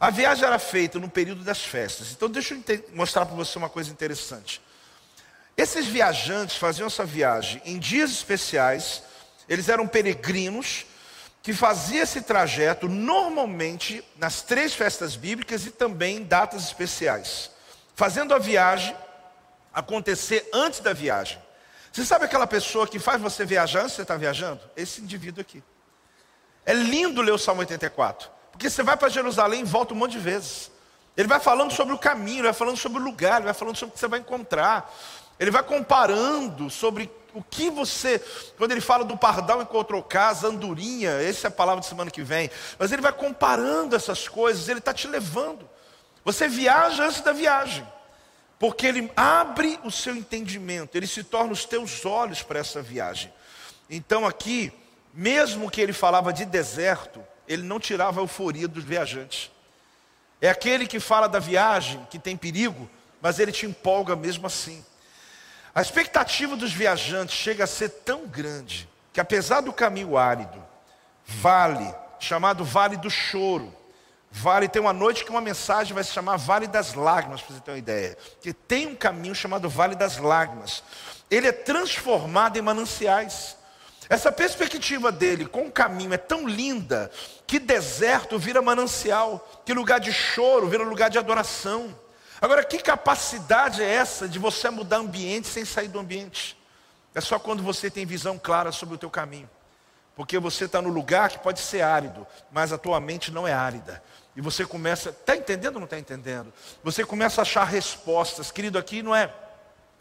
[0.01, 2.11] A viagem era feita no período das festas.
[2.11, 4.61] Então deixa eu mostrar para você uma coisa interessante.
[5.57, 9.05] Esses viajantes faziam essa viagem em dias especiais,
[9.49, 10.87] eles eram peregrinos
[11.47, 17.53] que faziam esse trajeto normalmente nas três festas bíblicas e também em datas especiais.
[17.95, 18.97] Fazendo a viagem
[19.73, 21.41] acontecer antes da viagem.
[21.93, 24.61] Você sabe aquela pessoa que faz você viajar antes de você estar viajando?
[24.77, 25.63] Esse indivíduo aqui.
[26.65, 28.29] É lindo ler o Salmo 84.
[28.51, 30.73] Porque você vai para Jerusalém e volta um monte de vezes.
[31.17, 33.77] Ele vai falando sobre o caminho, ele vai falando sobre o lugar, ele vai falando
[33.77, 34.93] sobre o que você vai encontrar.
[35.39, 38.19] Ele vai comparando sobre o que você,
[38.57, 42.23] quando ele fala do pardal encontrou casa, andorinha, essa é a palavra de semana que
[42.23, 45.69] vem, mas ele vai comparando essas coisas, ele está te levando.
[46.25, 47.87] Você viaja antes da viagem.
[48.59, 53.31] Porque ele abre o seu entendimento, ele se torna os teus olhos para essa viagem.
[53.89, 54.73] Então aqui,
[55.13, 59.51] mesmo que ele falava de deserto, ele não tirava a euforia dos viajantes.
[60.41, 62.89] É aquele que fala da viagem, que tem perigo,
[63.21, 64.83] mas ele te empolga mesmo assim.
[65.77, 70.65] A expectativa dos viajantes chega a ser tão grande, que apesar do caminho árido,
[71.27, 73.71] vale, chamado Vale do Choro,
[74.39, 77.61] Vale, tem uma noite que uma mensagem vai se chamar Vale das Lágrimas, para você
[77.61, 78.19] ter uma ideia.
[78.43, 80.83] Que tem um caminho chamado Vale das Lágrimas.
[81.31, 83.57] Ele é transformado em mananciais.
[84.11, 87.11] Essa perspectiva dele com o caminho é tão linda
[87.47, 91.99] que deserto vira manancial, que lugar de choro vira lugar de adoração.
[92.41, 96.57] Agora, que capacidade é essa de você mudar ambiente sem sair do ambiente?
[97.15, 99.49] É só quando você tem visão clara sobre o teu caminho.
[100.15, 103.53] Porque você está no lugar que pode ser árido, mas a tua mente não é
[103.53, 104.03] árida.
[104.35, 106.53] E você começa, está entendendo ou não está entendendo?
[106.85, 108.51] Você começa a achar respostas.
[108.51, 109.33] Querido, aqui não é,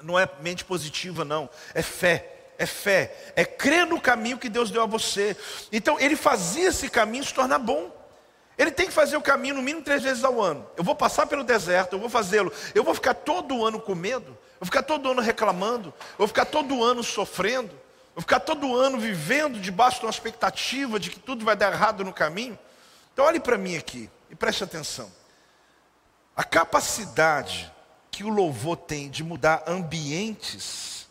[0.02, 1.50] não é mente positiva, não.
[1.74, 2.34] É fé.
[2.58, 3.34] É fé.
[3.36, 5.38] É crer no caminho que Deus deu a você.
[5.72, 7.92] Então, ele fazia esse caminho se tornar bom.
[8.58, 10.66] Ele tem que fazer o caminho no mínimo três vezes ao ano.
[10.78, 12.52] Eu vou passar pelo deserto, eu vou fazê-lo.
[12.74, 14.30] Eu vou ficar todo ano com medo.
[14.30, 15.94] Eu vou ficar todo ano reclamando.
[16.12, 17.72] Eu vou ficar todo ano sofrendo.
[17.72, 21.74] Eu vou ficar todo ano vivendo debaixo de uma expectativa de que tudo vai dar
[21.74, 22.58] errado no caminho.
[23.14, 24.10] Então, olhe para mim aqui.
[24.30, 25.12] E preste atenção.
[26.36, 27.72] A capacidade
[28.10, 31.08] que o louvor tem de mudar ambientes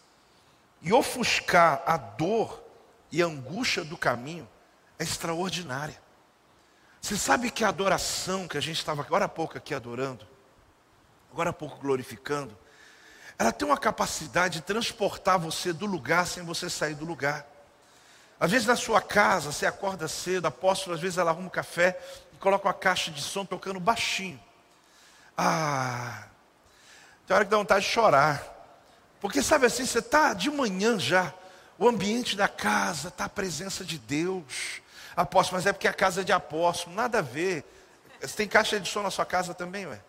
[0.81, 2.63] e ofuscar a dor
[3.13, 4.49] e a angústia do caminho
[4.99, 6.04] é extraordinária.
[7.05, 10.27] Você sabe que a adoração que a gente estava agora há pouco aqui adorando,
[11.31, 12.57] agora há pouco glorificando,
[13.39, 17.47] ela tem uma capacidade de transportar você do lugar sem você sair do lugar.
[18.41, 22.01] Às vezes na sua casa, você acorda cedo, apóstolo, às vezes ela arruma um café,
[22.41, 24.43] coloca uma caixa de som tocando baixinho.
[25.37, 26.25] Ah,
[27.27, 28.43] tem hora que dá vontade de chorar.
[29.21, 31.35] Porque sabe assim, você está de manhã já,
[31.79, 34.83] o ambiente da casa está a presença de Deus.
[35.17, 37.65] Apóstolo, mas é porque a casa é de apóstolo, nada a ver.
[38.21, 40.01] Você tem caixa de som na sua casa também, ué?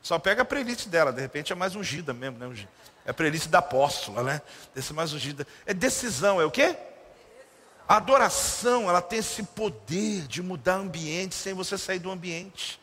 [0.00, 2.66] Só pega a playlist dela, de repente é mais ungida mesmo, né?
[3.04, 4.42] É a playlist da apóstola, né?
[4.74, 5.46] Desse mais ungida.
[5.64, 6.76] É decisão, é o quê?
[7.88, 12.80] A adoração, ela tem esse poder de mudar ambiente sem você sair do ambiente.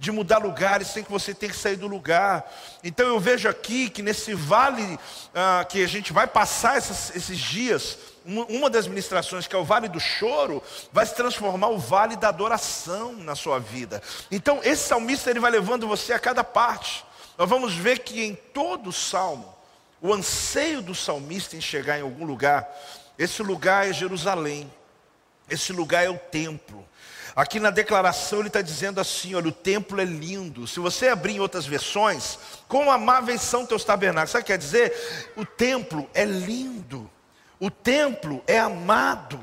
[0.00, 2.50] De mudar lugares sem que você tenha que sair do lugar.
[2.82, 4.98] Então eu vejo aqui que nesse vale
[5.32, 9.64] ah, que a gente vai passar esses, dias, uma, uma das ministrações, que é o
[9.64, 10.60] vale do choro,
[10.90, 14.02] vai se transformar o vale da adoração na sua vida.
[14.30, 17.04] Então esse salmista ele vai levando você a cada parte.
[17.38, 19.54] Nós vamos ver que em todo o salmo,
[20.00, 22.66] o anseio do salmista em chegar em algum lugar
[23.20, 24.72] esse lugar é Jerusalém.
[25.46, 26.88] Esse lugar é o templo.
[27.34, 30.66] Aqui na declaração ele está dizendo assim: olha, o templo é lindo.
[30.66, 32.38] Se você abrir em outras versões,
[32.68, 34.30] quão amáveis são teus tabernáculos.
[34.30, 35.32] Sabe o que quer dizer?
[35.36, 37.10] O templo é lindo.
[37.58, 39.40] O templo é amado.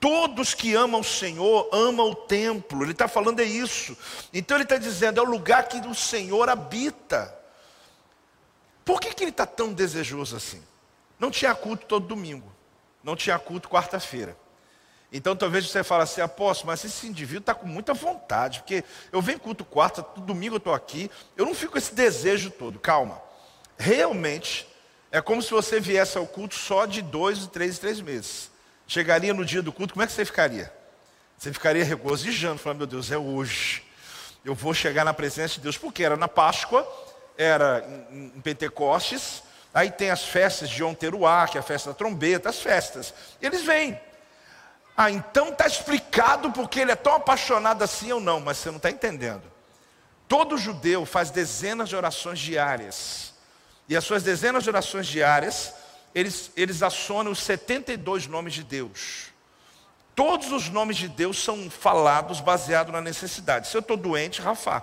[0.00, 2.82] Todos que amam o Senhor amam o templo.
[2.82, 3.96] Ele está falando é isso.
[4.32, 7.34] Então ele está dizendo, é o lugar que o Senhor habita.
[8.84, 10.62] Por que, que ele está tão desejoso assim?
[11.18, 12.54] Não tinha culto todo domingo
[13.04, 14.34] não tinha culto quarta-feira.
[15.16, 19.22] Então talvez você fale assim, apóstolo, mas esse indivíduo está com muita vontade, porque eu
[19.22, 22.80] venho culto quarta, domingo eu estou aqui, eu não fico com esse desejo todo.
[22.80, 23.22] Calma.
[23.78, 24.66] Realmente,
[25.12, 28.50] é como se você viesse ao culto só de dois, três, três meses.
[28.88, 30.72] Chegaria no dia do culto, como é que você ficaria?
[31.38, 33.84] Você ficaria regozijando, falando, meu Deus, é hoje.
[34.44, 36.84] Eu vou chegar na presença de Deus, porque era na Páscoa,
[37.38, 42.48] era em, Pentecostes, Aí tem as festas de Onteruá, que é a festa da trombeta,
[42.48, 43.12] as festas.
[43.42, 43.98] Eles vêm.
[44.96, 48.76] Ah, então está explicado porque ele é tão apaixonado assim ou não, mas você não
[48.76, 49.42] está entendendo.
[50.28, 53.34] Todo judeu faz dezenas de orações diárias.
[53.88, 55.74] E as suas dezenas de orações diárias,
[56.14, 59.26] eles, eles assonam os 72 nomes de Deus.
[60.14, 63.68] Todos os nomes de Deus são falados baseado na necessidade.
[63.68, 64.82] Se eu estou doente, Rafa.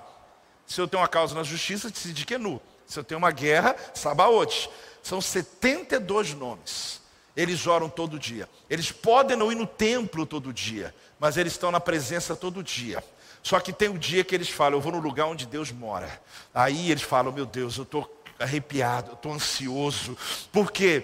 [0.68, 2.40] Se eu tenho uma causa na justiça, decidi que é.
[2.86, 4.70] Se eu tenho uma guerra, Sabaote.
[5.02, 7.01] São 72 nomes.
[7.36, 8.48] Eles oram todo dia.
[8.70, 13.04] Eles podem não ir no templo todo dia, mas eles estão na presença todo dia.
[13.44, 15.72] Só que tem o um dia que eles falam, eu vou no lugar onde Deus
[15.72, 16.22] mora.
[16.54, 20.18] Aí eles falam, meu Deus, eu estou arrepiado, eu estou ansioso.
[20.52, 21.04] Por quê?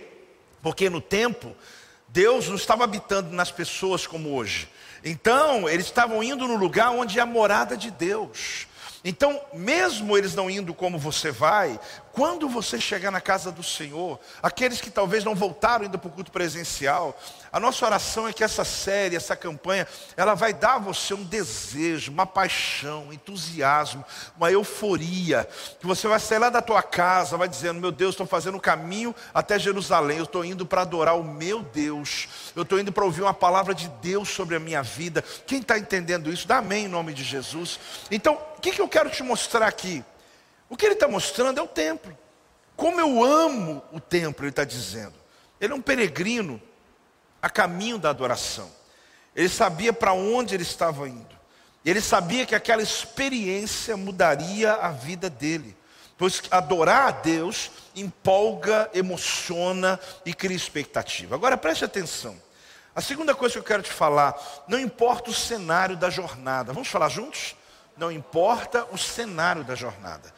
[0.62, 1.56] Porque no tempo,
[2.10, 4.70] Deus não estava habitando nas pessoas como hoje.
[5.04, 8.68] Então, eles estavam indo no lugar onde é a morada de Deus.
[9.04, 11.80] Então, mesmo eles não indo como você vai,
[12.18, 16.12] quando você chegar na casa do Senhor, aqueles que talvez não voltaram ainda para o
[16.12, 17.16] culto presencial,
[17.52, 21.24] a nossa oração é que essa série, essa campanha, ela vai dar a você um
[21.24, 24.04] desejo, uma paixão, um entusiasmo,
[24.36, 25.48] uma euforia,
[25.80, 28.62] que você vai sair lá da tua casa, vai dizendo: Meu Deus, estou fazendo o
[28.62, 33.06] caminho até Jerusalém, eu estou indo para adorar o meu Deus, eu estou indo para
[33.06, 35.24] ouvir uma palavra de Deus sobre a minha vida.
[35.46, 37.80] Quem está entendendo isso, dá amém em nome de Jesus.
[38.10, 40.04] Então, o que, que eu quero te mostrar aqui?
[40.70, 42.18] O que ele está mostrando é o templo.
[42.76, 45.16] Como eu amo o templo, ele está dizendo.
[45.60, 46.62] Ele é um peregrino
[47.42, 48.70] a caminho da adoração.
[49.36, 51.36] Ele sabia para onde ele estava indo.
[51.86, 55.76] Ele sabia que aquela experiência mudaria a vida dele.
[56.18, 61.36] Pois adorar a Deus empolga, emociona e cria expectativa.
[61.36, 62.36] Agora preste atenção.
[62.96, 64.36] A segunda coisa que eu quero te falar,
[64.68, 66.74] não importa o cenário da jornada.
[66.74, 67.56] Vamos falar juntos?
[67.96, 70.34] Não importa o cenário da jornada.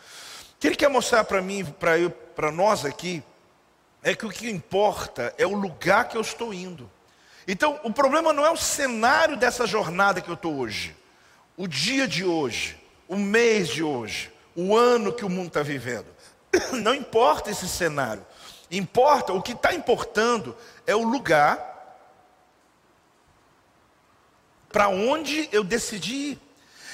[0.60, 1.66] Que ele quer mostrar para mim,
[2.36, 3.24] para nós aqui,
[4.04, 6.90] é que o que importa é o lugar que eu estou indo.
[7.48, 10.96] Então, o problema não é o cenário dessa jornada que eu estou hoje,
[11.58, 16.08] o dia de hoje, o mês de hoje, o ano que o mundo está vivendo.
[16.84, 18.26] Não importa esse cenário.
[18.70, 21.68] Importa, o que está importando é o lugar
[24.72, 26.40] para onde eu decidi ir.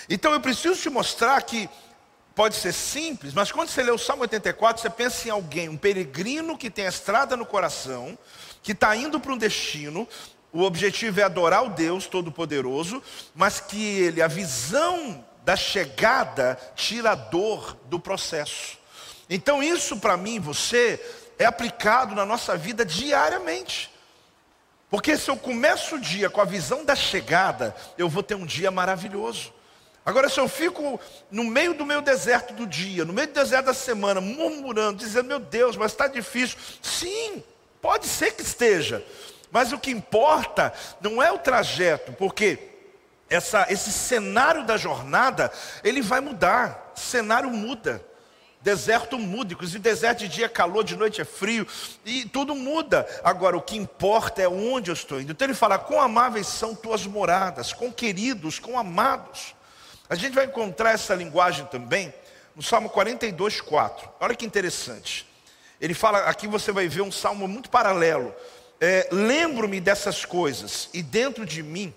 [0.09, 1.69] Então eu preciso te mostrar que
[2.35, 5.77] pode ser simples, mas quando você lê o Salmo 84, você pensa em alguém, um
[5.77, 8.17] peregrino que tem a estrada no coração,
[8.61, 10.07] que está indo para um destino,
[10.51, 13.01] o objetivo é adorar o Deus Todo-Poderoso,
[13.33, 18.77] mas que ele, a visão da chegada, tira a dor do processo.
[19.29, 20.99] Então, isso para mim, você,
[21.39, 23.91] é aplicado na nossa vida diariamente.
[24.89, 28.45] Porque se eu começo o dia com a visão da chegada, eu vou ter um
[28.45, 29.53] dia maravilhoso.
[30.05, 30.99] Agora, se eu fico
[31.31, 35.25] no meio do meu deserto do dia, no meio do deserto da semana, murmurando, dizendo,
[35.25, 36.59] meu Deus, mas está difícil.
[36.79, 37.43] Sim,
[37.81, 39.03] pode ser que esteja.
[39.51, 42.59] Mas o que importa não é o trajeto, porque
[43.27, 45.51] essa, esse cenário da jornada,
[45.83, 46.91] ele vai mudar.
[46.93, 48.03] Cenário muda.
[48.61, 51.67] Deserto muda, inclusive deserto de dia é calor, de noite é frio,
[52.03, 53.07] e tudo muda.
[53.23, 55.31] Agora, o que importa é onde eu estou indo.
[55.31, 59.54] Então ele fala: quão amáveis são tuas moradas, com queridos, com amados.
[60.09, 62.13] A gente vai encontrar essa linguagem também
[62.55, 64.07] no Salmo 42, 4.
[64.19, 65.27] Olha que interessante.
[65.81, 68.33] Ele fala, aqui você vai ver um salmo muito paralelo.
[68.79, 71.93] É, Lembro-me dessas coisas, e dentro de mim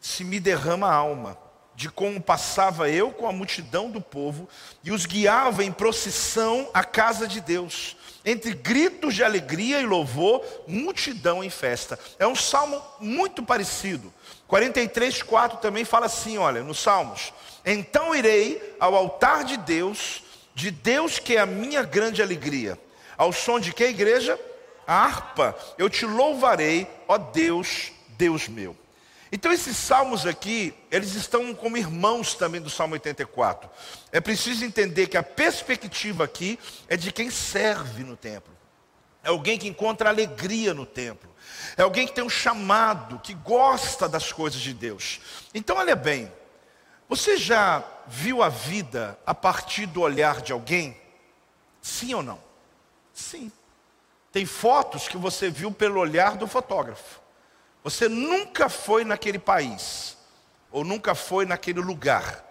[0.00, 1.38] se me derrama a alma
[1.74, 4.48] de como passava eu com a multidão do povo
[4.82, 10.44] e os guiava em procissão à casa de Deus, entre gritos de alegria e louvor,
[10.66, 11.96] multidão em festa.
[12.18, 14.12] É um salmo muito parecido.
[14.48, 17.32] 43, 4 também fala assim: olha, nos Salmos.
[17.64, 22.78] Então irei ao altar de Deus, de Deus que é a minha grande alegria.
[23.16, 24.40] Ao som de que igreja?
[24.86, 25.56] A harpa.
[25.76, 28.74] Eu te louvarei, ó Deus, Deus meu.
[29.30, 33.68] Então esses salmos aqui, eles estão como irmãos também do Salmo 84.
[34.10, 36.58] É preciso entender que a perspectiva aqui
[36.88, 38.56] é de quem serve no templo.
[39.22, 41.28] É alguém que encontra alegria no templo.
[41.76, 45.20] É alguém que tem um chamado, que gosta das coisas de Deus.
[45.54, 46.32] Então olha bem,
[47.08, 50.96] você já viu a vida a partir do olhar de alguém?
[51.80, 52.38] Sim ou não?
[53.12, 53.50] Sim.
[54.30, 57.20] Tem fotos que você viu pelo olhar do fotógrafo.
[57.82, 60.16] Você nunca foi naquele país,
[60.70, 62.44] ou nunca foi naquele lugar,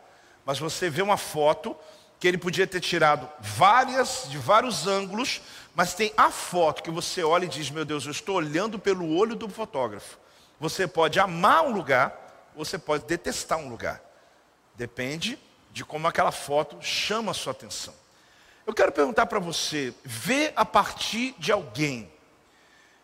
[0.46, 1.76] mas você vê uma foto
[2.20, 5.42] que ele podia ter tirado várias, de vários ângulos,
[5.78, 9.16] mas tem a foto que você olha e diz: Meu Deus, eu estou olhando pelo
[9.16, 10.18] olho do fotógrafo.
[10.60, 14.02] Você pode amar um lugar, você pode detestar um lugar.
[14.76, 15.38] Depende
[15.72, 17.94] de como aquela foto chama a sua atenção.
[18.66, 22.12] Eu quero perguntar para você: vê a partir de alguém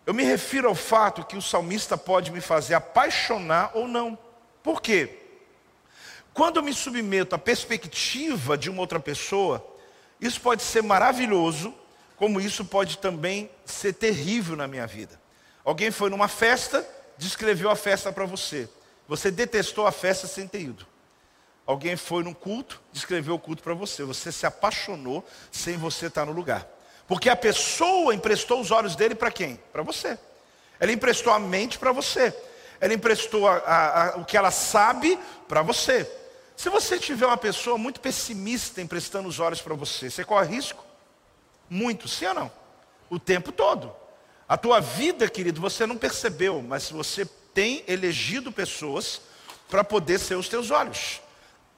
[0.06, 4.18] eu me refiro ao fato que o salmista pode me fazer apaixonar ou não.
[4.62, 5.20] Por quê?
[6.34, 9.66] Quando eu me submeto à perspectiva de uma outra pessoa,
[10.20, 11.74] isso pode ser maravilhoso,
[12.17, 15.19] como isso pode também ser terrível na minha vida.
[15.63, 18.69] Alguém foi numa festa, descreveu a festa para você.
[19.08, 20.86] Você detestou a festa sem ter ido.
[21.65, 24.04] Alguém foi num culto, descreveu o culto para você.
[24.04, 26.67] Você se apaixonou sem você estar no lugar.
[27.08, 29.60] Porque a pessoa emprestou os olhos dele para quem?
[29.71, 30.17] Para você.
[30.80, 32.36] Ela emprestou a mente para você.
[32.80, 36.10] Ela emprestou a, a, a, o que ela sabe para você.
[36.56, 40.84] Se você tiver uma pessoa muito pessimista emprestando os olhos para você, você corre risco?
[41.69, 42.52] Muito, sim ou não?
[43.10, 43.93] O tempo todo.
[44.47, 49.21] A tua vida, querido, você não percebeu, mas você tem elegido pessoas
[49.69, 51.21] para poder ser os teus olhos.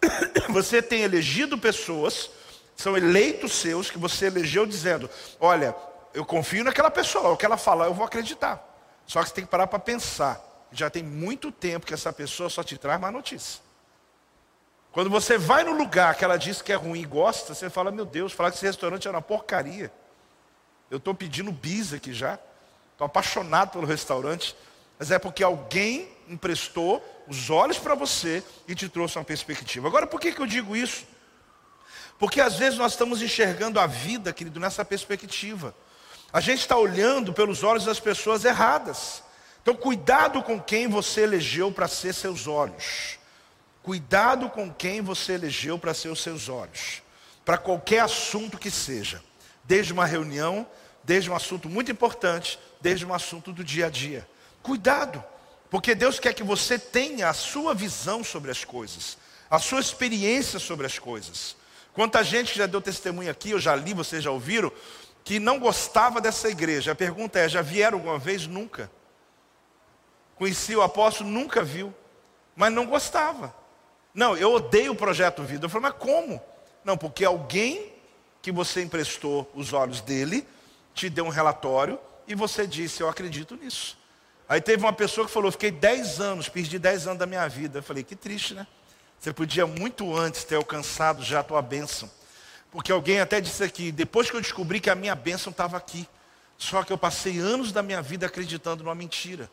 [0.49, 2.29] Você tem elegido pessoas
[2.75, 5.75] são eleitos seus que você elegeu dizendo: Olha,
[6.13, 8.61] eu confio naquela pessoa, o que ela falar eu vou acreditar.
[9.07, 10.41] Só que você tem que parar para pensar.
[10.71, 13.61] Já tem muito tempo que essa pessoa só te traz má notícia.
[14.95, 17.91] Quando você vai no lugar que ela diz que é ruim e gosta, você fala:
[17.91, 19.91] Meu Deus, falar que esse restaurante é uma porcaria.
[20.89, 22.39] Eu estou pedindo bis aqui já.
[22.93, 24.55] Estou apaixonado pelo restaurante.
[24.97, 29.85] Mas é porque alguém emprestou os olhos para você e te trouxe uma perspectiva.
[29.85, 31.03] Agora, por que, que eu digo isso?
[32.17, 35.75] Porque às vezes nós estamos enxergando a vida, querido, nessa perspectiva.
[36.31, 39.21] A gente está olhando pelos olhos das pessoas erradas.
[39.61, 43.19] Então, cuidado com quem você elegeu para ser seus olhos.
[43.85, 47.03] Cuidado com quem você elegeu para ser os seus olhos,
[47.45, 49.21] para qualquer assunto que seja,
[49.63, 50.65] desde uma reunião,
[51.03, 54.27] desde um assunto muito importante, desde um assunto do dia a dia.
[54.63, 55.23] Cuidado,
[55.69, 59.19] porque Deus quer que você tenha a sua visão sobre as coisas,
[59.51, 61.55] a sua experiência sobre as coisas.
[61.93, 64.71] Quanta gente já deu testemunho aqui, eu já li, vocês já ouviram,
[65.23, 66.93] que não gostava dessa igreja.
[66.93, 68.47] A pergunta é: já vieram alguma vez?
[68.47, 68.89] Nunca.
[70.37, 71.93] Conheci o apóstolo, nunca viu,
[72.55, 73.63] mas não gostava.
[74.15, 75.65] Não, eu odeio o projeto Vida.
[75.65, 76.41] Eu falei, mas como?
[76.85, 77.91] Não, porque alguém
[78.41, 80.47] que você emprestou os olhos dele
[80.93, 83.97] te deu um relatório e você disse, eu acredito nisso.
[84.47, 87.79] Aí teve uma pessoa que falou, fiquei 10 anos, perdi 10 anos da minha vida.
[87.79, 88.65] Eu falei, que triste, né?
[89.19, 92.09] Você podia muito antes ter alcançado já a tua bênção.
[92.71, 96.07] Porque alguém até disse aqui, depois que eu descobri que a minha bênção estava aqui,
[96.57, 99.49] só que eu passei anos da minha vida acreditando numa mentira.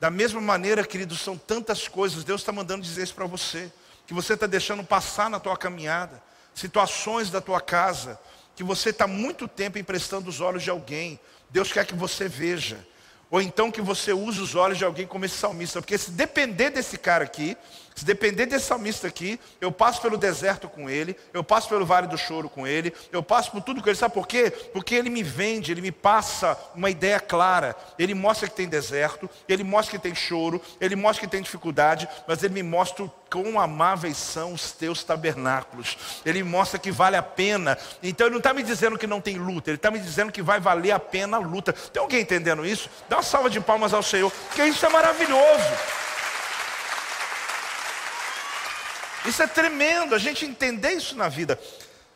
[0.00, 3.72] Da mesma maneira, queridos, são tantas coisas, Deus está mandando dizer isso para você,
[4.06, 6.22] que você está deixando passar na tua caminhada,
[6.54, 8.18] situações da tua casa,
[8.54, 11.18] que você está muito tempo emprestando os olhos de alguém,
[11.50, 12.86] Deus quer que você veja.
[13.30, 16.70] Ou então que você use os olhos de alguém como esse salmista, porque se depender
[16.70, 17.56] desse cara aqui,
[17.98, 22.06] se depender desse salmista aqui, eu passo pelo deserto com ele, eu passo pelo vale
[22.06, 23.98] do choro com ele, eu passo por tudo com ele.
[23.98, 24.52] Sabe por quê?
[24.72, 27.74] Porque ele me vende, ele me passa uma ideia clara.
[27.98, 32.08] Ele mostra que tem deserto, ele mostra que tem choro, ele mostra que tem dificuldade,
[32.28, 35.98] mas ele me mostra quão amáveis são os teus tabernáculos.
[36.24, 37.76] Ele mostra que vale a pena.
[38.00, 40.40] Então ele não está me dizendo que não tem luta, ele está me dizendo que
[40.40, 41.72] vai valer a pena a luta.
[41.72, 42.88] Tem alguém entendendo isso?
[43.08, 46.07] Dá uma salva de palmas ao Senhor, porque isso é maravilhoso.
[49.28, 51.60] Isso é tremendo, a gente entender isso na vida.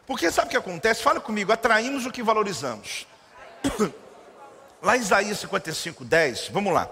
[0.06, 1.02] Porque sabe o que acontece?
[1.02, 3.06] Fala comigo, atraímos o que valorizamos.
[4.80, 6.90] Lá em Isaías 55, 10, vamos lá.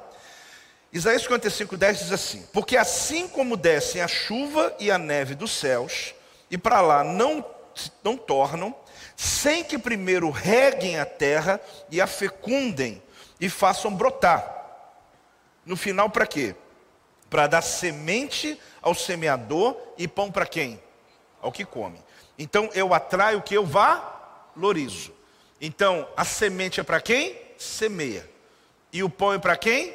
[0.93, 5.51] Isaías 55, 10 diz assim: Porque assim como descem a chuva e a neve dos
[5.51, 6.15] céus,
[6.49, 7.45] e para lá não,
[8.05, 8.73] não tornam,
[9.17, 11.61] sem que primeiro reguem a terra
[11.91, 13.03] e a fecundem
[13.41, 14.47] e façam brotar.
[15.67, 16.55] No final, para quê?
[17.31, 20.83] Para dar semente ao semeador e pão para quem?
[21.41, 21.99] Ao que come.
[22.39, 25.13] Então eu atraio o que eu valorizo.
[25.61, 27.41] Então a semente é para quem?
[27.57, 28.29] Semeia.
[28.93, 29.95] E o pão é para quem?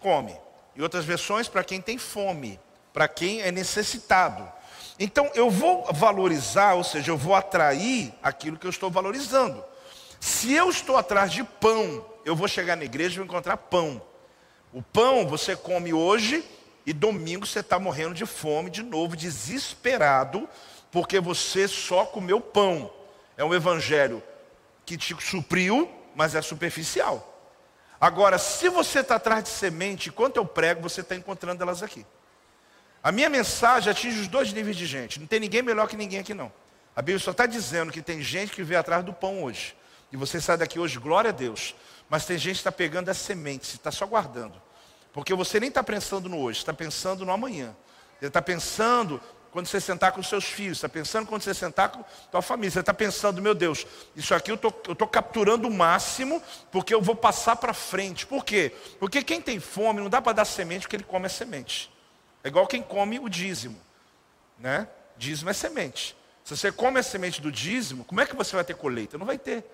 [0.00, 0.34] Come.
[0.74, 2.58] E outras versões, para quem tem fome,
[2.92, 4.50] para quem é necessitado.
[4.98, 9.62] Então eu vou valorizar, ou seja, eu vou atrair aquilo que eu estou valorizando.
[10.20, 14.00] Se eu estou atrás de pão, eu vou chegar na igreja e vou encontrar pão.
[14.72, 16.44] O pão você come hoje
[16.86, 20.48] e domingo você está morrendo de fome de novo, desesperado,
[20.90, 22.92] porque você só comeu pão.
[23.36, 24.22] É um evangelho
[24.84, 27.28] que te supriu, mas é superficial.
[28.00, 32.04] Agora, se você está atrás de semente, enquanto eu prego, você está encontrando elas aqui.
[33.02, 35.20] A minha mensagem atinge os dois níveis de gente.
[35.20, 36.52] Não tem ninguém melhor que ninguém aqui, não.
[36.96, 39.76] A Bíblia só está dizendo que tem gente que vê atrás do pão hoje.
[40.10, 41.74] E você sai daqui hoje, glória a Deus.
[42.12, 44.60] Mas tem gente que está pegando as sementes, está só guardando.
[45.14, 47.74] Porque você nem está pensando no hoje, está pensando no amanhã.
[48.20, 49.18] Você está pensando
[49.50, 52.70] quando você sentar com seus filhos, está pensando quando você sentar com a tua família.
[52.70, 57.00] Você está pensando, meu Deus, isso aqui eu tô, estou capturando o máximo, porque eu
[57.00, 58.26] vou passar para frente.
[58.26, 58.72] Por quê?
[59.00, 61.90] Porque quem tem fome não dá para dar semente, porque ele come a semente.
[62.44, 63.80] É igual quem come o dízimo.
[64.58, 64.86] Né?
[65.16, 66.14] Dízimo é semente.
[66.44, 69.16] Se você come a semente do dízimo, como é que você vai ter colheita?
[69.16, 69.64] Não vai ter.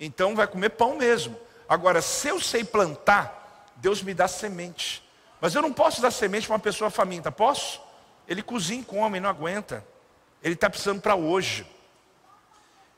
[0.00, 1.38] Então vai comer pão mesmo.
[1.68, 5.02] Agora, se eu sei plantar, Deus me dá semente.
[5.40, 7.80] Mas eu não posso dar semente para uma pessoa faminta, posso?
[8.26, 9.84] Ele cozinha e come, não aguenta.
[10.42, 11.66] Ele está precisando para hoje.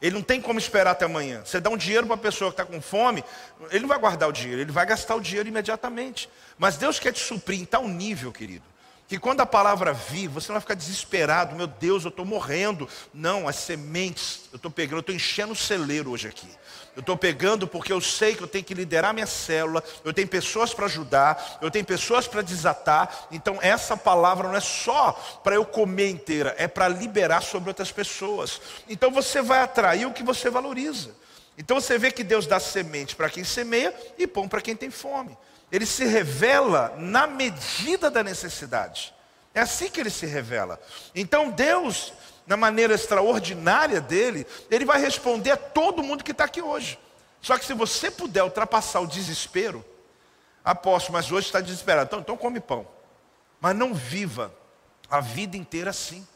[0.01, 1.43] Ele não tem como esperar até amanhã.
[1.45, 3.25] Você dá um dinheiro para uma pessoa que está com fome,
[3.71, 6.31] ele não vai guardar o dinheiro, ele vai gastar o dinheiro imediatamente.
[6.57, 8.65] Mas Deus quer te suprir em tal nível, querido,
[9.09, 12.87] que quando a palavra vir, você não vai ficar desesperado, meu Deus, eu estou morrendo.
[13.13, 16.47] Não, as sementes, eu estou pegando, eu estou enchendo o celeiro hoje aqui.
[16.95, 20.29] Eu estou pegando porque eu sei que eu tenho que liderar minha célula, eu tenho
[20.29, 23.29] pessoas para ajudar, eu tenho pessoas para desatar.
[23.31, 27.91] Então, essa palavra não é só para eu comer inteira, é para liberar sobre outras
[27.91, 28.61] pessoas.
[28.91, 31.15] Então, você vai atrair o que você valoriza.
[31.57, 34.91] Então, você vê que Deus dá semente para quem semeia e pão para quem tem
[34.91, 35.35] fome.
[35.71, 39.15] Ele se revela na medida da necessidade.
[39.55, 40.81] É assim que ele se revela.
[41.15, 42.13] Então, Deus
[42.49, 46.99] na maneira extraordinária dele, ele vai responder a todo mundo que está aqui hoje.
[47.43, 49.85] Só que se você puder ultrapassar o desespero,
[50.65, 52.89] aposto, mas hoje está desesperado, então, então come pão.
[53.61, 54.51] Mas não viva
[55.11, 56.27] a vida inteira assim.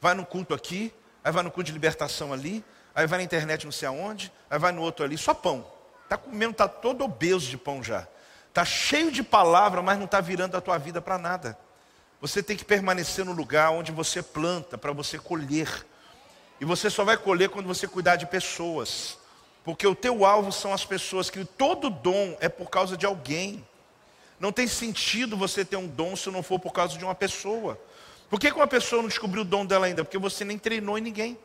[0.00, 2.64] Vai no culto aqui, aí vai no culto de libertação ali,
[2.94, 5.66] aí vai na internet não sei aonde, aí vai no outro ali, só pão.
[6.04, 8.06] Está comendo, está todo obeso de pão já.
[8.50, 11.56] Está cheio de palavra, mas não está virando a tua vida para nada.
[12.20, 15.86] Você tem que permanecer no lugar onde você planta para você colher.
[16.60, 19.16] E você só vai colher quando você cuidar de pessoas.
[19.64, 23.64] Porque o teu alvo são as pessoas, que todo dom é por causa de alguém.
[24.38, 27.80] Não tem sentido você ter um dom se não for por causa de uma pessoa.
[28.28, 30.04] Por que, que uma pessoa não descobriu o dom dela ainda?
[30.04, 31.38] Porque você nem treinou em ninguém.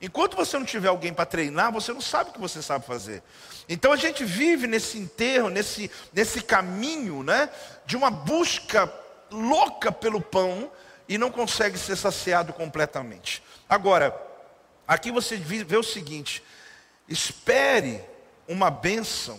[0.00, 3.22] Enquanto você não tiver alguém para treinar, você não sabe o que você sabe fazer.
[3.68, 7.50] Então a gente vive nesse enterro, nesse, nesse caminho, né,
[7.84, 8.90] de uma busca
[9.30, 10.70] louca pelo pão
[11.06, 13.42] e não consegue ser saciado completamente.
[13.68, 14.18] Agora,
[14.88, 16.42] aqui você vê o seguinte:
[17.06, 18.02] espere
[18.48, 19.38] uma bênção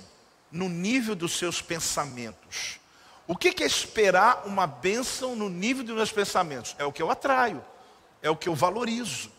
[0.51, 2.79] no nível dos seus pensamentos.
[3.27, 6.75] O que é esperar uma bênção no nível dos meus pensamentos?
[6.77, 7.63] É o que eu atraio,
[8.21, 9.31] é o que eu valorizo,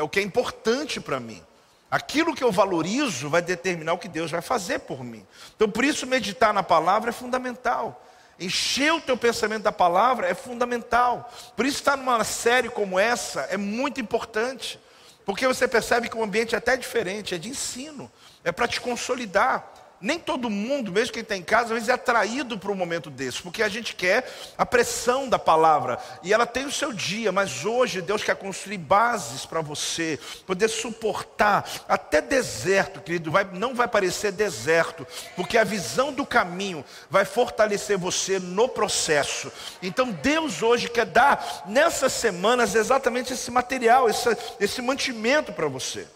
[0.00, 1.42] é o que é importante para mim.
[1.90, 5.26] Aquilo que eu valorizo vai determinar o que Deus vai fazer por mim.
[5.54, 8.02] Então, por isso, meditar na palavra é fundamental.
[8.38, 11.30] Encher o teu pensamento da palavra é fundamental.
[11.54, 14.80] Por isso, estar numa série como essa é muito importante.
[15.26, 18.10] Porque você percebe que o ambiente é até diferente, é de ensino,
[18.42, 19.70] é para te consolidar
[20.00, 23.10] nem todo mundo, mesmo quem está em casa, às vezes é atraído para um momento
[23.10, 27.30] desse, porque a gente quer a pressão da palavra, e ela tem o seu dia,
[27.30, 33.74] mas hoje Deus quer construir bases para você, poder suportar até deserto, querido, vai, não
[33.74, 39.52] vai parecer deserto, porque a visão do caminho vai fortalecer você no processo.
[39.82, 46.06] Então Deus hoje quer dar nessas semanas exatamente esse material, esse, esse mantimento para você.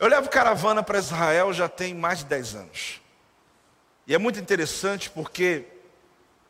[0.00, 3.02] Eu levo caravana para Israel já tem mais de 10 anos.
[4.06, 5.66] E é muito interessante porque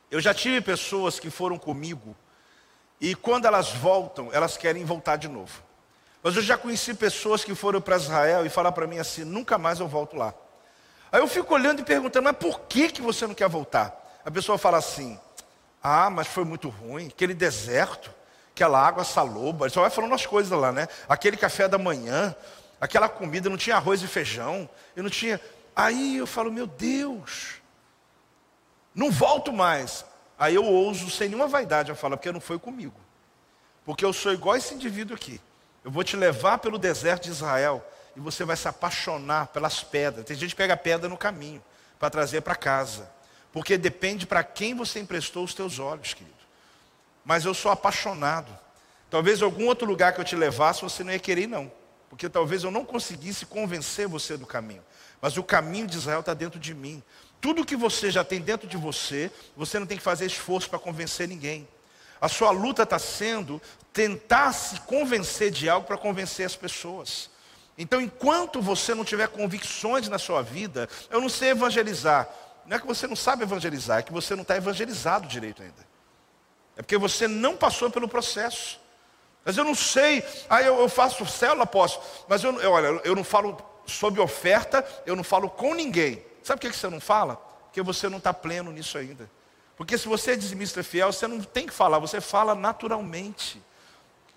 [0.08, 2.14] eu já tive pessoas que foram comigo
[3.00, 5.64] e quando elas voltam, elas querem voltar de novo.
[6.22, 9.58] Mas eu já conheci pessoas que foram para Israel e falaram para mim assim: nunca
[9.58, 10.32] mais eu volto lá.
[11.10, 14.20] Aí eu fico olhando e perguntando: mas por que, que você não quer voltar?
[14.24, 15.18] A pessoa fala assim:
[15.82, 18.14] ah, mas foi muito ruim, aquele deserto,
[18.54, 20.86] aquela água saloba, só vai falando as coisas lá, né?
[21.08, 22.32] Aquele café da manhã,
[22.80, 25.40] aquela comida não tinha arroz e feijão, eu não tinha.
[25.76, 27.60] Aí eu falo, meu Deus,
[28.94, 30.04] não volto mais.
[30.38, 32.98] Aí eu ouso, sem nenhuma vaidade, eu falo, porque não foi comigo.
[33.84, 35.40] Porque eu sou igual esse indivíduo aqui.
[35.84, 40.24] Eu vou te levar pelo deserto de Israel e você vai se apaixonar pelas pedras.
[40.24, 41.62] Tem gente que pega pedra no caminho
[41.98, 43.10] para trazer para casa.
[43.52, 46.34] Porque depende para quem você emprestou os teus olhos, querido.
[47.24, 48.56] Mas eu sou apaixonado.
[49.10, 51.70] Talvez algum outro lugar que eu te levasse você não ia querer, não
[52.10, 54.82] porque talvez eu não conseguisse convencer você do caminho.
[55.22, 57.00] Mas o caminho de Israel está dentro de mim.
[57.40, 60.78] Tudo que você já tem dentro de você, você não tem que fazer esforço para
[60.78, 61.66] convencer ninguém.
[62.20, 67.30] A sua luta está sendo tentar se convencer de algo para convencer as pessoas.
[67.78, 72.28] Então, enquanto você não tiver convicções na sua vida, eu não sei evangelizar.
[72.66, 75.88] Não é que você não sabe evangelizar, é que você não está evangelizado direito ainda.
[76.76, 78.80] É porque você não passou pelo processo.
[79.44, 83.16] Mas eu não sei, aí eu, eu faço célula, posso, mas eu, eu, olha, eu
[83.16, 86.22] não falo sobre oferta, eu não falo com ninguém.
[86.42, 87.36] Sabe por que você não fala?
[87.64, 89.30] Porque você não está pleno nisso ainda.
[89.76, 93.62] Porque se você é dizimista fiel, você não tem que falar, você fala naturalmente.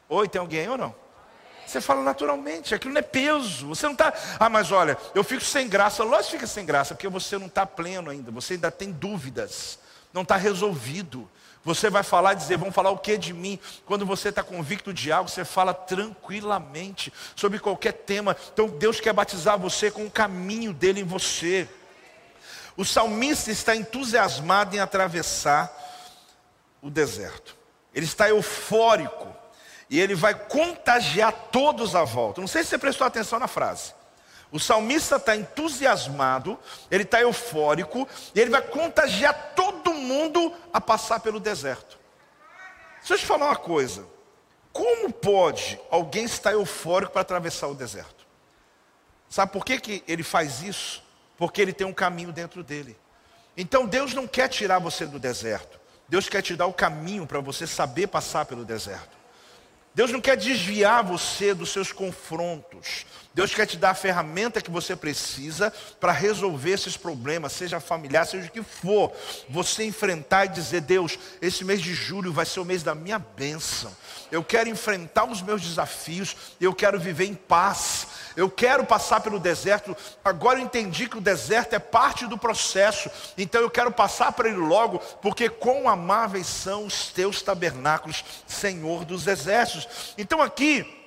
[0.07, 0.95] Oi, tem alguém ou não?
[1.65, 3.67] Você fala naturalmente, aquilo não é peso.
[3.67, 6.03] Você não está, ah, mas olha, eu fico sem graça.
[6.03, 9.79] Lógico que fica sem graça, porque você não está pleno ainda, você ainda tem dúvidas,
[10.13, 11.29] não está resolvido.
[11.63, 13.57] Você vai falar e dizer, vão falar o que de mim?
[13.85, 18.35] Quando você está convicto de algo, você fala tranquilamente sobre qualquer tema.
[18.53, 21.67] Então Deus quer batizar você com o caminho dele em você.
[22.75, 25.71] O salmista está entusiasmado em atravessar
[26.81, 27.55] o deserto.
[27.93, 29.33] Ele está eufórico.
[29.89, 32.41] E ele vai contagiar todos à volta.
[32.41, 33.93] Não sei se você prestou atenção na frase.
[34.53, 36.59] O salmista está entusiasmado,
[36.91, 41.97] ele está eufórico, e ele vai contagiar todo mundo a passar pelo deserto.
[42.99, 44.05] Deixa eu te falar uma coisa.
[44.71, 48.27] Como pode alguém estar eufórico para atravessar o deserto?
[49.27, 51.03] Sabe por que, que ele faz isso?
[51.35, 52.95] Porque ele tem um caminho dentro dele.
[53.57, 55.79] Então Deus não quer tirar você do deserto.
[56.07, 59.17] Deus quer te dar o caminho para você saber passar pelo deserto.
[59.95, 63.05] Deus não quer desviar você dos seus confrontos.
[63.33, 68.27] Deus quer te dar a ferramenta que você precisa para resolver esses problemas, seja familiar,
[68.27, 69.11] seja o que for.
[69.49, 73.17] Você enfrentar e dizer: Deus, esse mês de julho vai ser o mês da minha
[73.17, 73.91] bênção.
[74.31, 78.07] Eu quero enfrentar os meus desafios, eu quero viver em paz.
[78.35, 79.95] Eu quero passar pelo deserto.
[80.23, 83.09] Agora eu entendi que o deserto é parte do processo.
[83.37, 89.05] Então eu quero passar por ele logo, porque quão amáveis são os teus tabernáculos, Senhor
[89.05, 90.13] dos exércitos.
[90.17, 91.02] Então aqui,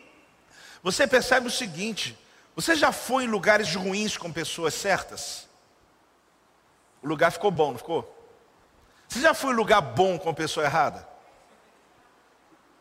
[0.87, 2.17] você percebe o seguinte:
[2.55, 5.49] você já foi em lugares ruins com pessoas certas?
[7.03, 8.09] O lugar ficou bom, não ficou?
[9.09, 11.05] Você já foi em lugar bom com pessoa errada?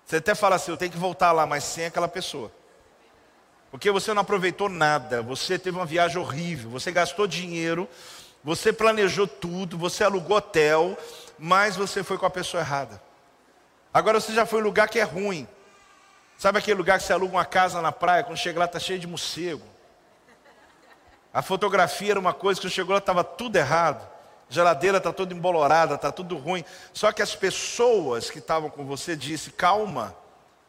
[0.06, 2.52] Você até fala assim, eu tenho que voltar lá, mas sem aquela pessoa.
[3.72, 7.90] Porque você não aproveitou nada, você teve uma viagem horrível, você gastou dinheiro,
[8.44, 10.96] você planejou tudo, você alugou hotel,
[11.40, 13.02] mas você foi com a pessoa errada.
[13.92, 15.48] Agora você já foi em lugar que é ruim.
[16.38, 19.00] Sabe aquele lugar que você aluga uma casa na praia, quando chega lá está cheio
[19.00, 19.64] de morcego.
[21.34, 24.08] A fotografia era uma coisa, quando chegou lá estava tudo errado.
[24.50, 26.64] A geladeira está toda embolorada, está tudo ruim.
[26.94, 30.16] Só que as pessoas que estavam com você disse: calma,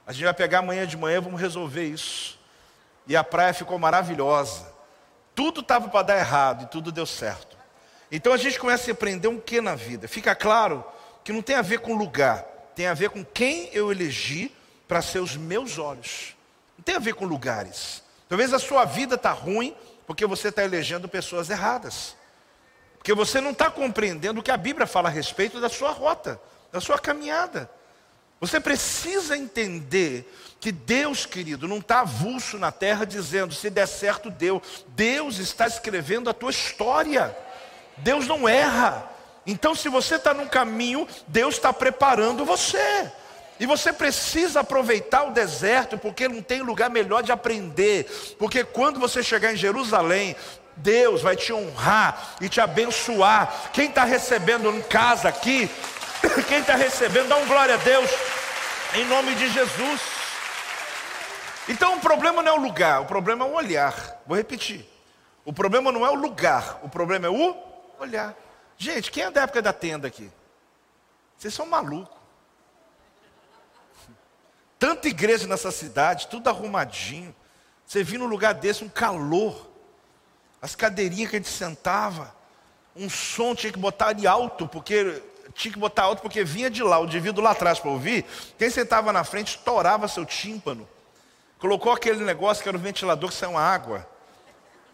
[0.06, 2.38] a gente vai pegar amanhã de manhã, vamos resolver isso.
[3.06, 4.66] E a praia ficou maravilhosa.
[5.34, 7.56] Tudo estava para dar errado e tudo deu certo.
[8.10, 10.08] Então a gente começa a aprender um que na vida.
[10.08, 10.84] Fica claro
[11.22, 12.42] que não tem a ver com lugar,
[12.74, 14.54] tem a ver com quem eu elegi
[14.86, 16.36] para ser os meus olhos.
[16.76, 18.02] Não tem a ver com lugares.
[18.28, 19.74] Talvez a sua vida está ruim
[20.06, 22.14] porque você está elegendo pessoas erradas.
[22.98, 26.40] Porque você não está compreendendo o que a Bíblia fala a respeito da sua rota,
[26.72, 27.70] da sua caminhada.
[28.40, 30.30] Você precisa entender
[30.60, 34.60] que Deus, querido, não está avulso na terra dizendo se der certo, deu.
[34.88, 37.36] Deus está escrevendo a tua história.
[37.98, 39.10] Deus não erra.
[39.46, 43.10] Então, se você está num caminho, Deus está preparando você.
[43.58, 48.04] E você precisa aproveitar o deserto, porque não tem lugar melhor de aprender.
[48.38, 50.36] Porque quando você chegar em Jerusalém,
[50.76, 53.70] Deus vai te honrar e te abençoar.
[53.72, 55.70] Quem está recebendo em casa aqui,
[56.48, 58.10] quem está recebendo, dá um glória a Deus,
[58.94, 60.00] em nome de Jesus.
[61.68, 64.22] Então o problema não é o lugar, o problema é o olhar.
[64.26, 64.86] Vou repetir.
[65.44, 67.56] O problema não é o lugar, o problema é o
[67.98, 68.34] olhar.
[68.76, 70.30] Gente, quem é da época da tenda aqui?
[71.36, 72.15] Vocês são malucos.
[74.86, 77.34] Tanta igreja nessa cidade, tudo arrumadinho.
[77.84, 79.68] Você viu num lugar desse um calor
[80.62, 82.32] as cadeirinhas que a gente sentava,
[82.94, 85.20] um som tinha que botar de alto, porque
[85.54, 88.24] tinha que botar alto porque vinha de lá, o indivíduo lá atrás para ouvir.
[88.56, 90.88] Quem sentava na frente estourava seu tímpano.
[91.58, 94.08] Colocou aquele negócio que era o ventilador que saiu uma água.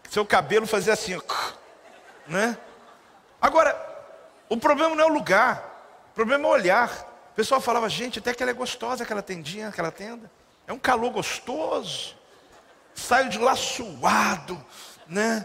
[0.09, 1.21] Seu cabelo fazia assim,
[2.25, 2.57] né?
[3.39, 3.79] Agora,
[4.49, 7.12] o problema não é o lugar, o problema é o olhar.
[7.33, 10.31] O pessoal falava, gente, até que ela é gostosa, aquela tendinha, aquela tenda.
[10.67, 12.15] É um calor gostoso.
[12.93, 14.63] Saio de lá suado,
[15.07, 15.43] né?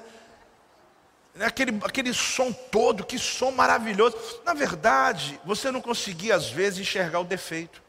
[1.41, 4.19] Aquele, aquele som todo, que som maravilhoso.
[4.45, 7.83] Na verdade, você não conseguia às vezes enxergar o defeito.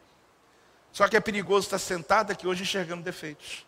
[0.94, 3.66] Só que é perigoso estar sentado aqui hoje enxergando defeitos.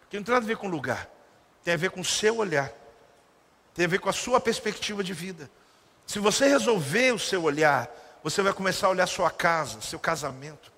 [0.00, 1.08] Porque não tem nada a ver com lugar,
[1.64, 2.70] tem a ver com o seu olhar,
[3.72, 5.50] tem a ver com a sua perspectiva de vida.
[6.06, 7.90] Se você resolver o seu olhar,
[8.22, 10.72] você vai começar a olhar sua casa, seu casamento,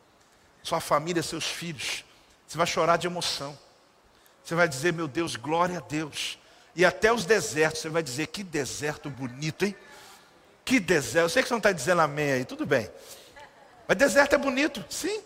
[0.62, 2.04] sua família, seus filhos.
[2.46, 3.58] Você vai chorar de emoção.
[4.44, 6.38] Você vai dizer, meu Deus, glória a Deus.
[6.74, 9.74] E até os desertos, você vai dizer, que deserto bonito, hein?
[10.64, 11.24] Que deserto.
[11.24, 12.90] Eu sei que você não está dizendo amém aí, tudo bem.
[13.86, 15.22] Mas deserto é bonito, sim.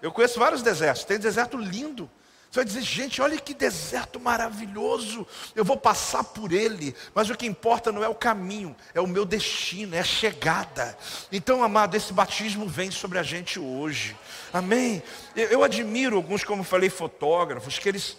[0.00, 2.10] Eu conheço vários desertos, tem deserto lindo.
[2.50, 7.36] Você vai dizer, gente, olha que deserto maravilhoso, eu vou passar por ele, mas o
[7.36, 10.96] que importa não é o caminho, é o meu destino, é a chegada.
[11.30, 14.16] Então, amado, esse batismo vem sobre a gente hoje,
[14.50, 15.02] amém?
[15.36, 18.16] Eu, eu admiro alguns, como falei, fotógrafos, que eles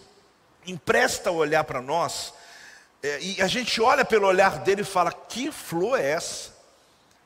[0.67, 2.31] empresta o olhar para nós,
[3.01, 6.53] é, e a gente olha pelo olhar dele e fala: que flor é essa?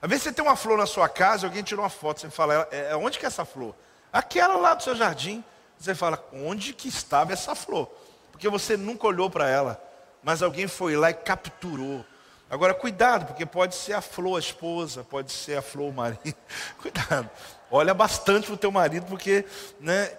[0.01, 2.67] Às vezes você tem uma flor na sua casa, alguém tirou uma foto, você fala:
[2.71, 3.75] é, é, onde que é essa flor?
[4.11, 5.43] Aquela lá do seu jardim.
[5.79, 7.89] Você fala: onde que estava essa flor?
[8.31, 9.81] Porque você nunca olhou para ela,
[10.23, 12.05] mas alguém foi lá e capturou.
[12.49, 16.35] Agora, cuidado, porque pode ser a flor a esposa, pode ser a flor o marido.
[16.81, 17.29] cuidado.
[17.71, 19.45] Olha bastante para o teu marido, porque
[19.79, 20.11] né,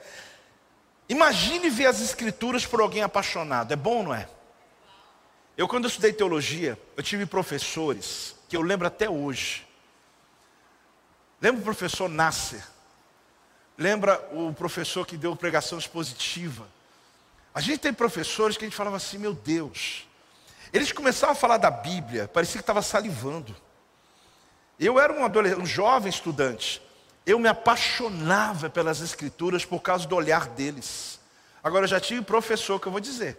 [1.08, 3.72] Imagine ver as escrituras por alguém apaixonado.
[3.72, 4.28] É bom, não é?
[5.56, 9.66] Eu, quando eu estudei teologia, eu tive professores que eu lembro até hoje.
[11.40, 12.64] Lembra o professor Nasser?
[13.76, 16.66] Lembra o professor que deu pregação expositiva?
[17.54, 20.06] A gente tem professores que a gente falava assim, meu Deus.
[20.72, 23.54] Eles começavam a falar da Bíblia, parecia que estava salivando.
[24.78, 26.82] Eu era um, um jovem estudante
[27.26, 31.18] eu me apaixonava pelas escrituras por causa do olhar deles.
[31.62, 33.38] Agora eu já tive professor que eu vou dizer,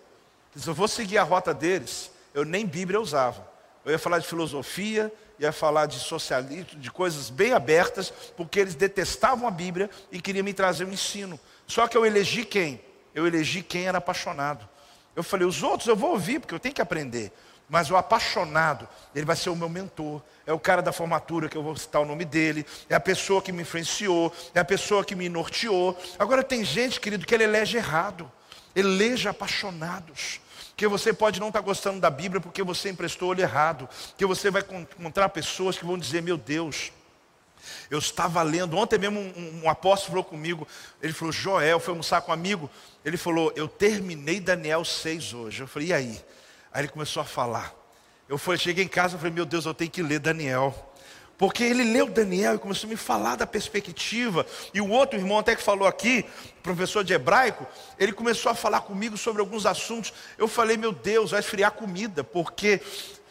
[0.55, 3.47] se eu vou seguir a rota deles, eu nem Bíblia usava.
[3.83, 8.75] Eu ia falar de filosofia, ia falar de socialismo, de coisas bem abertas, porque eles
[8.75, 11.39] detestavam a Bíblia e queriam me trazer um ensino.
[11.67, 12.81] Só que eu elegi quem?
[13.13, 14.67] Eu elegi quem era apaixonado.
[15.15, 17.31] Eu falei, os outros eu vou ouvir, porque eu tenho que aprender.
[17.67, 20.21] Mas o apaixonado, ele vai ser o meu mentor.
[20.45, 22.65] É o cara da formatura que eu vou citar o nome dele.
[22.87, 24.31] É a pessoa que me influenciou.
[24.53, 25.97] É a pessoa que me norteou.
[26.19, 28.31] Agora tem gente, querido, que ele elege errado.
[28.75, 30.41] Eleja apaixonados.
[30.75, 33.87] Que você pode não estar gostando da Bíblia porque você emprestou olho errado.
[34.17, 36.91] Que você vai encontrar pessoas que vão dizer: Meu Deus,
[37.89, 40.67] Eu estava lendo, ontem mesmo um, um, apóstolo falou comigo,
[41.01, 42.69] ele falou, Joel, foi almoçar com um amigo,
[43.03, 45.61] ele falou, eu terminei Daniel 6 hoje.
[45.61, 46.21] Eu falei, e aí?
[46.71, 47.73] Aí ele começou a falar.
[48.27, 50.93] Eu falei, cheguei em casa e falei, meu Deus, eu tenho que ler Daniel.
[51.37, 54.45] Porque ele leu Daniel e começou a me falar da perspectiva.
[54.73, 56.25] E o outro irmão até que falou aqui,
[56.63, 57.67] professor de hebraico,
[57.99, 60.13] ele começou a falar comigo sobre alguns assuntos.
[60.37, 62.81] Eu falei, meu Deus, vai esfriar comida, porque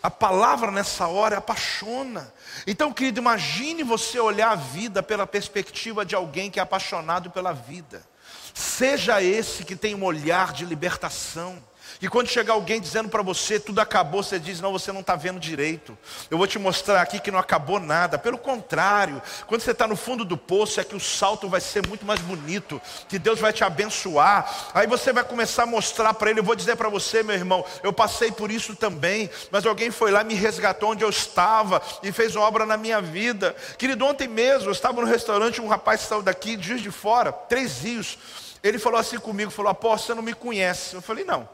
[0.03, 2.31] a palavra nessa hora apaixona.
[2.67, 7.53] Então, querido, imagine você olhar a vida pela perspectiva de alguém que é apaixonado pela
[7.53, 8.07] vida.
[8.53, 11.63] Seja esse que tem um olhar de libertação.
[12.05, 15.17] E quando chegar alguém dizendo para você tudo acabou, você diz: Não, você não está
[15.17, 15.97] vendo direito.
[16.31, 18.19] Eu vou te mostrar aqui que não acabou nada.
[18.19, 21.89] Pelo contrário, quando você está no fundo do poço, é que o salto vai ser
[21.89, 22.79] muito mais bonito,
[23.09, 24.71] que Deus vai te abençoar.
[24.75, 26.41] Aí você vai começar a mostrar para ele.
[26.41, 30.11] Eu vou dizer para você, meu irmão, eu passei por isso também, mas alguém foi
[30.11, 33.57] lá, me resgatou onde eu estava e fez uma obra na minha vida.
[33.79, 37.79] Querido, ontem mesmo eu estava no restaurante, um rapaz saiu daqui, dias de fora, três
[37.79, 38.19] rios.
[38.63, 40.95] Ele falou assim comigo, falou, apóstolo, você não me conhece.
[40.95, 41.54] Eu falei, não.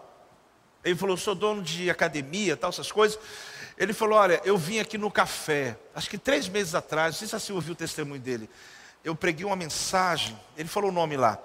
[0.84, 3.18] Ele falou, sou dono de academia, tal, essas coisas.
[3.76, 7.28] Ele falou, olha, eu vim aqui no café, acho que três meses atrás, não sei
[7.28, 8.48] se você ouviu o testemunho dele.
[9.02, 11.38] Eu preguei uma mensagem, ele falou o nome lá.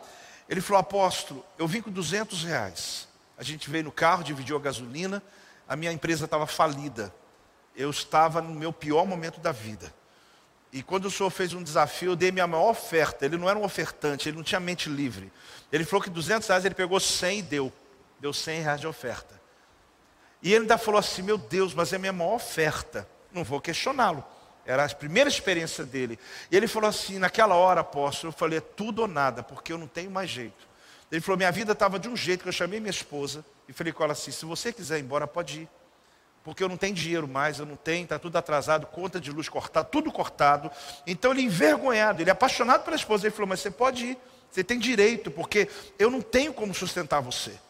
[0.47, 3.07] Ele falou, apóstolo, eu vim com 200 reais.
[3.37, 5.23] A gente veio no carro, dividiu a gasolina,
[5.67, 7.13] a minha empresa estava falida.
[7.75, 9.93] Eu estava no meu pior momento da vida.
[10.71, 13.25] E quando o senhor fez um desafio, eu dei minha maior oferta.
[13.25, 15.31] Ele não era um ofertante, ele não tinha mente livre.
[15.71, 17.73] Ele falou que 200 reais ele pegou 100 e deu.
[18.25, 19.39] Deu 100 reais de oferta.
[20.41, 23.07] E ele ainda falou assim: Meu Deus, mas é a minha maior oferta.
[23.31, 24.25] Não vou questioná-lo.
[24.65, 26.17] Era a primeira experiência dele.
[26.49, 29.77] E ele falou assim: Naquela hora, apóstolo, eu falei: É tudo ou nada, porque eu
[29.77, 30.67] não tenho mais jeito.
[31.11, 33.93] Ele falou: Minha vida estava de um jeito que eu chamei minha esposa e falei
[33.93, 35.69] com ela assim: Se você quiser ir embora, pode ir.
[36.43, 39.47] Porque eu não tenho dinheiro mais, eu não tenho, está tudo atrasado, conta de luz
[39.47, 40.71] cortada, tudo cortado.
[41.05, 43.27] Então ele envergonhado, ele apaixonado pela esposa.
[43.27, 44.17] Ele falou: Mas você pode ir,
[44.49, 45.69] você tem direito, porque
[45.99, 47.63] eu não tenho como sustentar você.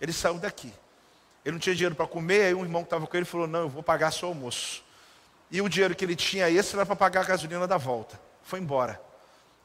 [0.00, 0.72] Ele saiu daqui.
[1.44, 3.60] Ele não tinha dinheiro para comer, aí um irmão que estava com ele falou: Não,
[3.60, 4.84] eu vou pagar seu almoço.
[5.50, 8.20] E o dinheiro que ele tinha esse era para pagar a gasolina da volta.
[8.42, 9.00] Foi embora.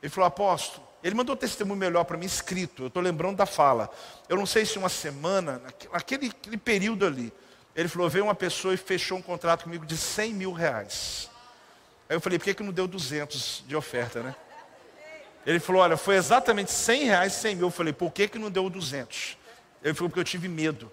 [0.01, 2.83] Ele falou: Apóstolo, ele mandou um testemunho melhor para mim escrito.
[2.83, 3.89] Eu estou lembrando da fala.
[4.29, 5.59] Eu não sei se uma semana,
[5.91, 7.33] naquele, naquele período ali,
[7.75, 11.29] ele falou: Veio uma pessoa e fechou um contrato comigo de 100 mil reais.
[12.07, 14.35] Aí eu falei: Por que, que não deu 200 de oferta, né?
[15.45, 17.67] Ele falou: Olha, foi exatamente 100 reais, 100 mil.
[17.67, 19.40] Eu falei: Por que, que não deu 200?
[19.83, 20.91] Ele falou, porque eu tive medo.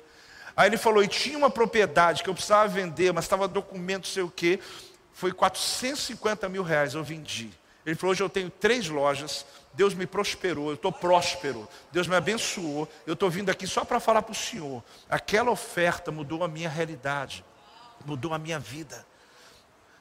[0.57, 4.22] Aí ele falou, e tinha uma propriedade que eu precisava vender, mas estava documento, sei
[4.22, 4.59] o quê.
[5.12, 7.51] Foi 450 mil reais, eu vendi.
[7.86, 12.16] Ele falou, hoje eu tenho três lojas, Deus me prosperou, eu estou próspero, Deus me
[12.16, 14.82] abençoou, eu estou vindo aqui só para falar para o Senhor.
[15.09, 17.45] Aquela oferta mudou a minha realidade,
[18.05, 19.07] mudou a minha vida.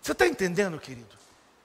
[0.01, 1.15] Você está entendendo, querido?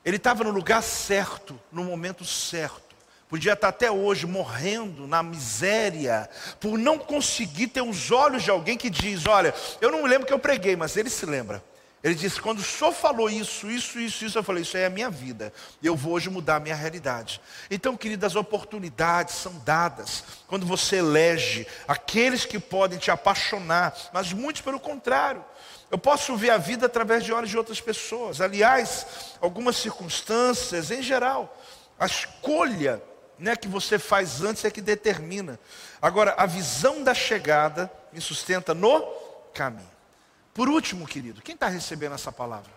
[0.04, 2.91] Ele estava no lugar certo, no momento certo.
[3.32, 6.28] Podia estar até hoje morrendo na miséria,
[6.60, 10.26] por não conseguir ter os olhos de alguém que diz: Olha, eu não me lembro
[10.26, 11.64] que eu preguei, mas ele se lembra.
[12.04, 14.90] Ele disse: Quando o senhor falou isso, isso, isso, isso, eu falei: Isso é a
[14.90, 15.50] minha vida.
[15.82, 17.40] Eu vou hoje mudar a minha realidade.
[17.70, 24.60] Então, queridas, oportunidades são dadas quando você elege aqueles que podem te apaixonar, mas muitos
[24.60, 25.42] pelo contrário.
[25.90, 28.42] Eu posso ver a vida através de olhos de outras pessoas.
[28.42, 29.06] Aliás,
[29.40, 31.58] algumas circunstâncias em geral.
[31.98, 33.00] A escolha
[33.42, 35.58] né, que você faz antes é que determina.
[36.00, 39.02] Agora, a visão da chegada me sustenta no
[39.52, 39.90] caminho.
[40.54, 42.70] Por último, querido, quem está recebendo essa palavra?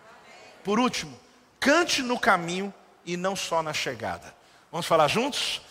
[0.63, 1.17] Por último,
[1.59, 2.73] cante no caminho
[3.05, 4.33] e não só na chegada.
[4.71, 5.61] Vamos falar juntos?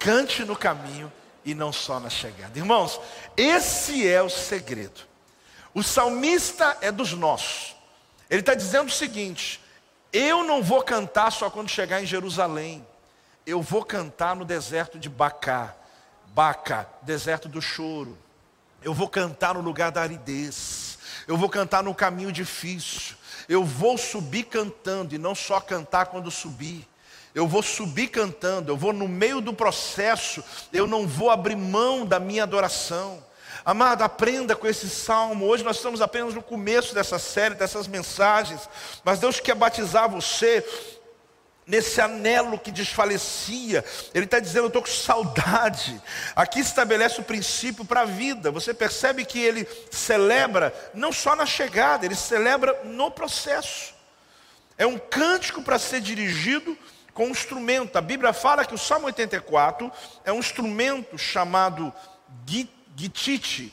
[0.00, 1.12] Cante no caminho
[1.44, 2.58] e não só na chegada.
[2.58, 3.00] Irmãos,
[3.36, 5.02] esse é o segredo.
[5.72, 7.76] O salmista é dos nossos.
[8.28, 9.60] Ele está dizendo o seguinte:
[10.12, 12.84] eu não vou cantar só quando chegar em Jerusalém
[13.50, 15.74] eu vou cantar no deserto de Bacá,
[16.28, 18.16] Baca, deserto do choro.
[18.82, 20.98] Eu vou cantar no lugar da aridez.
[21.26, 23.16] Eu vou cantar no caminho difícil.
[23.48, 26.88] Eu vou subir cantando e não só cantar quando subir.
[27.34, 30.42] Eu vou subir cantando, eu vou no meio do processo,
[30.72, 33.22] eu não vou abrir mão da minha adoração.
[33.64, 35.46] Amado, aprenda com esse salmo.
[35.46, 38.68] Hoje nós estamos apenas no começo dessa série, dessas mensagens.
[39.04, 40.64] Mas Deus quer batizar você
[41.70, 43.84] nesse anelo que desfalecia.
[44.12, 46.02] Ele está dizendo: Eu estou com saudade.
[46.34, 48.50] Aqui estabelece o princípio para a vida.
[48.50, 53.94] Você percebe que ele celebra não só na chegada, ele celebra no processo.
[54.76, 56.76] É um cântico para ser dirigido
[57.14, 57.96] com um instrumento.
[57.96, 59.92] A Bíblia fala que o Salmo 84
[60.24, 61.92] é um instrumento chamado
[62.96, 63.72] gitite,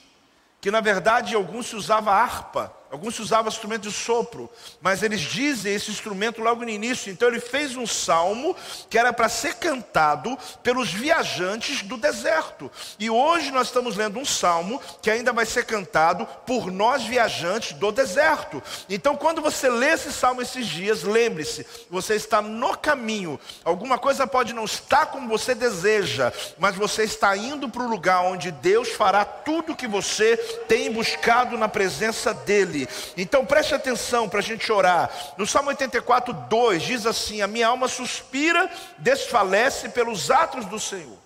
[0.62, 5.74] que na verdade alguns se usava harpa Alguns usavam instrumento de sopro, mas eles dizem
[5.74, 7.12] esse instrumento logo no início.
[7.12, 8.56] Então ele fez um salmo
[8.90, 12.72] que era para ser cantado pelos viajantes do deserto.
[12.98, 17.74] E hoje nós estamos lendo um salmo que ainda vai ser cantado por nós viajantes
[17.74, 18.64] do deserto.
[18.90, 23.38] Então quando você lê esse salmo esses dias, lembre-se, você está no caminho.
[23.66, 28.22] Alguma coisa pode não estar como você deseja, mas você está indo para o lugar
[28.22, 30.38] onde Deus fará tudo que você
[30.70, 32.92] tem buscado na presença dele dele.
[33.18, 35.10] Então preste atenção para a gente orar.
[35.38, 41.18] No Salmo 84, 2 diz assim: A minha alma suspira, desfalece pelos atos do Senhor.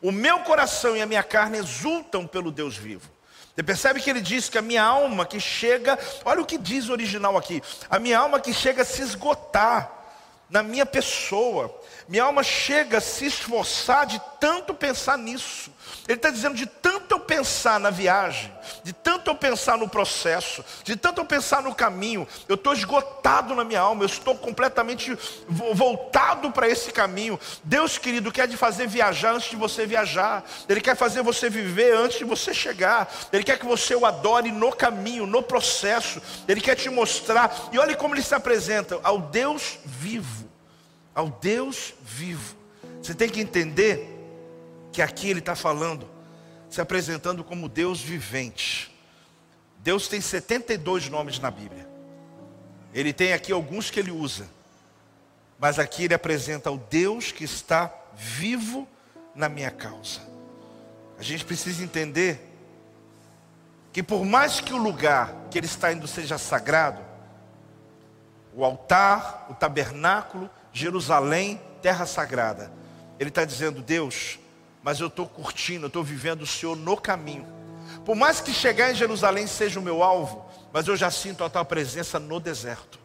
[0.00, 3.10] O meu coração e a minha carne exultam pelo Deus vivo.
[3.54, 6.88] Você percebe que ele diz que a minha alma que chega, olha o que diz
[6.88, 9.90] o original aqui, a minha alma que chega a se esgotar
[10.48, 11.77] na minha pessoa,
[12.08, 15.70] minha alma chega a se esforçar de tanto pensar nisso.
[16.08, 18.50] Ele está dizendo de tanto eu pensar na viagem,
[18.82, 23.54] de tanto eu pensar no processo, de tanto eu pensar no caminho, eu estou esgotado
[23.54, 25.16] na minha alma, eu estou completamente
[25.48, 27.38] voltado para esse caminho.
[27.62, 31.94] Deus querido quer te fazer viajar antes de você viajar, Ele quer fazer você viver
[31.94, 36.62] antes de você chegar, Ele quer que você o adore no caminho, no processo, Ele
[36.62, 40.47] quer te mostrar, e olhe como Ele se apresenta ao Deus vivo,
[41.18, 42.54] ao Deus vivo.
[43.02, 44.08] Você tem que entender
[44.92, 46.08] que aqui ele está falando,
[46.70, 48.96] se apresentando como Deus vivente.
[49.80, 51.88] Deus tem 72 nomes na Bíblia.
[52.94, 54.48] Ele tem aqui alguns que ele usa.
[55.58, 58.86] Mas aqui ele apresenta o Deus que está vivo
[59.34, 60.20] na minha causa.
[61.18, 62.40] A gente precisa entender
[63.92, 67.02] que por mais que o lugar que ele está indo seja sagrado,
[68.54, 70.48] o altar, o tabernáculo,
[70.78, 72.70] Jerusalém, terra sagrada,
[73.18, 74.38] ele está dizendo: Deus,
[74.80, 77.44] mas eu estou curtindo, eu estou vivendo o Senhor no caminho.
[78.04, 81.50] Por mais que chegar em Jerusalém seja o meu alvo, mas eu já sinto a
[81.50, 83.00] tua presença no deserto.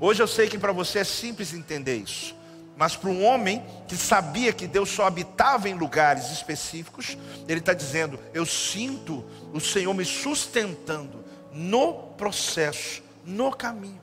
[0.00, 2.34] Hoje eu sei que para você é simples entender isso,
[2.78, 7.74] mas para um homem que sabia que Deus só habitava em lugares específicos, ele está
[7.74, 9.22] dizendo: Eu sinto
[9.52, 11.22] o Senhor me sustentando
[11.52, 14.00] no processo, no caminho.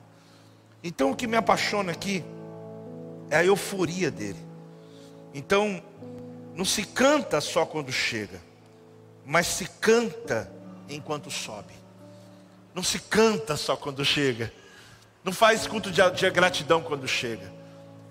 [0.80, 2.22] Então o que me apaixona aqui
[3.34, 4.38] é a euforia dele.
[5.34, 5.82] Então,
[6.54, 8.40] não se canta só quando chega,
[9.26, 10.48] mas se canta
[10.88, 11.74] enquanto sobe.
[12.72, 14.52] Não se canta só quando chega.
[15.24, 17.52] Não faz culto de, de gratidão quando chega.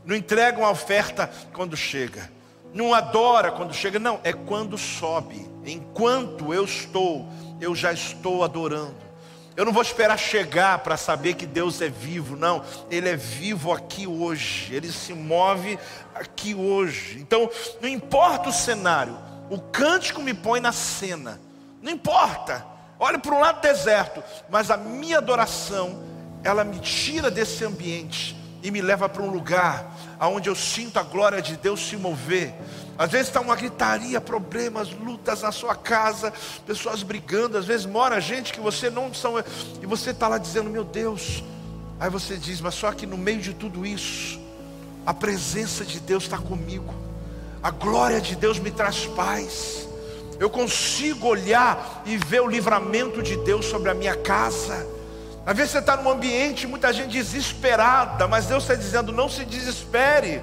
[0.04, 2.30] Não entrega uma oferta quando chega.
[2.74, 4.00] Não adora quando chega.
[4.00, 5.50] Não, é quando sobe.
[5.66, 7.26] Enquanto eu estou,
[7.62, 8.98] eu já estou adorando.
[9.56, 12.64] Eu não vou esperar chegar para saber que Deus é vivo, não.
[12.90, 14.74] Ele é vivo aqui hoje.
[14.74, 15.78] Ele se move
[16.16, 17.20] aqui hoje.
[17.20, 17.50] Então,
[17.80, 19.18] não importa o cenário,
[19.50, 21.40] o cântico me põe na cena.
[21.82, 22.66] Não importa.
[23.00, 26.04] Olha para um lado deserto, mas a minha adoração,
[26.44, 31.04] ela me tira desse ambiente e me leva para um lugar onde eu sinto a
[31.04, 32.54] glória de Deus se mover.
[32.98, 36.32] Às vezes está uma gritaria, problemas, lutas na sua casa,
[36.66, 37.58] pessoas brigando.
[37.58, 39.36] Às vezes mora gente que você não são.
[39.82, 41.44] E você está lá dizendo, meu Deus.
[42.00, 44.40] Aí você diz, mas só que no meio de tudo isso,
[45.06, 46.94] a presença de Deus está comigo.
[47.62, 49.88] A glória de Deus me traz paz.
[50.40, 54.86] Eu consigo olhar e ver o livramento de Deus sobre a minha casa.
[55.46, 59.46] Às vezes você está num ambiente, muita gente desesperada, mas Deus está dizendo: não se
[59.46, 60.42] desespere.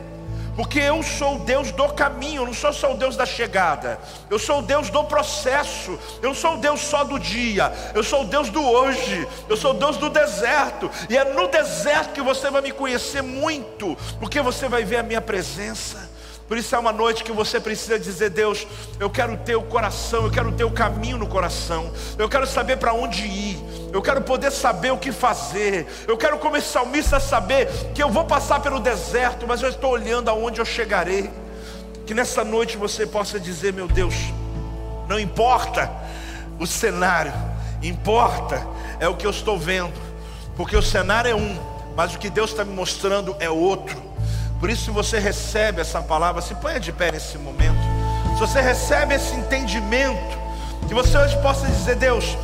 [0.61, 3.99] Porque eu sou o Deus do caminho, eu não sou só o Deus da chegada.
[4.29, 5.99] Eu sou o Deus do processo.
[6.21, 7.73] Eu não sou o Deus só do dia.
[7.95, 9.27] Eu sou o Deus do hoje.
[9.49, 10.91] Eu sou o Deus do deserto.
[11.09, 15.03] E é no deserto que você vai me conhecer muito, porque você vai ver a
[15.03, 16.11] minha presença.
[16.47, 18.67] Por isso é uma noite que você precisa dizer: Deus,
[18.99, 22.77] eu quero ter o coração, eu quero ter o caminho no coração, eu quero saber
[22.77, 23.57] para onde ir,
[23.93, 28.09] eu quero poder saber o que fazer, eu quero, como esse salmista, saber que eu
[28.09, 31.31] vou passar pelo deserto, mas eu estou olhando aonde eu chegarei.
[32.07, 34.15] Que nessa noite você possa dizer: Meu Deus,
[35.09, 35.91] não importa
[36.59, 37.33] o cenário,
[37.83, 38.65] importa
[39.01, 39.99] é o que eu estou vendo,
[40.57, 41.59] porque o cenário é um,
[41.97, 44.11] mas o que Deus está me mostrando é outro.
[44.61, 47.81] Por isso, se você recebe essa palavra, se ponha de pé nesse momento.
[48.35, 50.39] Se você recebe esse entendimento,
[50.87, 52.37] que você hoje possa dizer: Deus,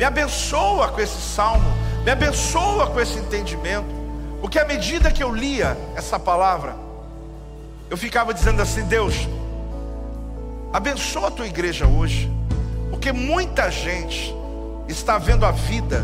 [0.00, 1.70] me abençoa com esse salmo,
[2.02, 4.00] me abençoa com esse entendimento.
[4.40, 6.74] Porque à medida que eu lia essa palavra,
[7.90, 9.28] eu ficava dizendo assim: Deus,
[10.72, 12.32] abençoa a tua igreja hoje,
[12.88, 14.34] porque muita gente
[14.88, 16.02] está vendo a vida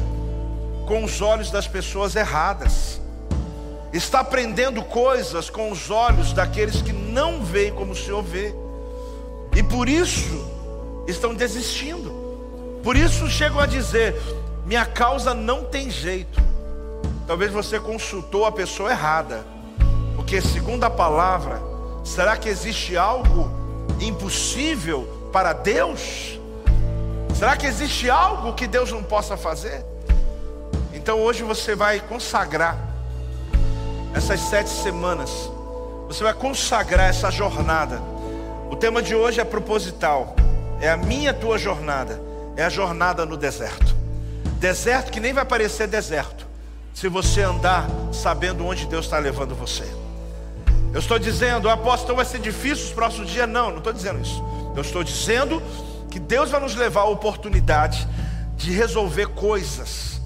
[0.86, 3.01] com os olhos das pessoas erradas
[3.94, 8.55] está aprendendo coisas com os olhos daqueles que não veem como o Senhor vê,
[9.57, 10.47] e por isso
[11.09, 12.15] estão desistindo,
[12.87, 14.14] por isso chegam a dizer:
[14.64, 16.41] minha causa não tem jeito.
[17.26, 19.45] Talvez você consultou a pessoa errada.
[20.14, 21.61] Porque, segundo a palavra,
[22.05, 23.51] será que existe algo
[24.01, 26.39] impossível para Deus?
[27.34, 29.84] Será que existe algo que Deus não possa fazer?
[30.95, 32.78] Então hoje você vai consagrar
[34.14, 35.51] essas sete semanas,
[36.07, 38.01] você vai consagrar essa jornada.
[38.70, 40.37] O tema de hoje é proposital,
[40.80, 42.24] é a minha tua jornada,
[42.57, 43.94] é a jornada no deserto.
[44.59, 46.46] Deserto que nem vai parecer deserto,
[46.94, 49.84] se você andar sabendo onde Deus está levando você.
[50.92, 53.46] Eu estou dizendo, apóstolo, vai ser difícil os próximos dias?
[53.46, 54.42] Não, não estou dizendo isso.
[54.74, 55.62] Eu estou dizendo
[56.11, 58.09] que Deus vai nos levar a oportunidade
[58.57, 60.20] de resolver coisas,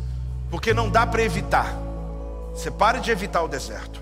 [0.49, 1.77] porque não dá para evitar.
[2.55, 4.01] Você pare de evitar o deserto,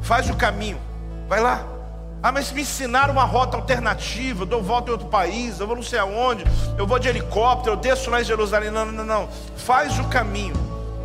[0.00, 0.80] faz o caminho,
[1.28, 1.77] vai lá.
[2.22, 5.76] Ah, mas me ensinaram uma rota alternativa, eu dou volta em outro país, eu vou
[5.76, 6.44] não sei aonde,
[6.76, 8.70] eu vou de helicóptero, eu desço lá em Jerusalém.
[8.70, 9.28] Não, não, não.
[9.56, 10.56] Faz o caminho,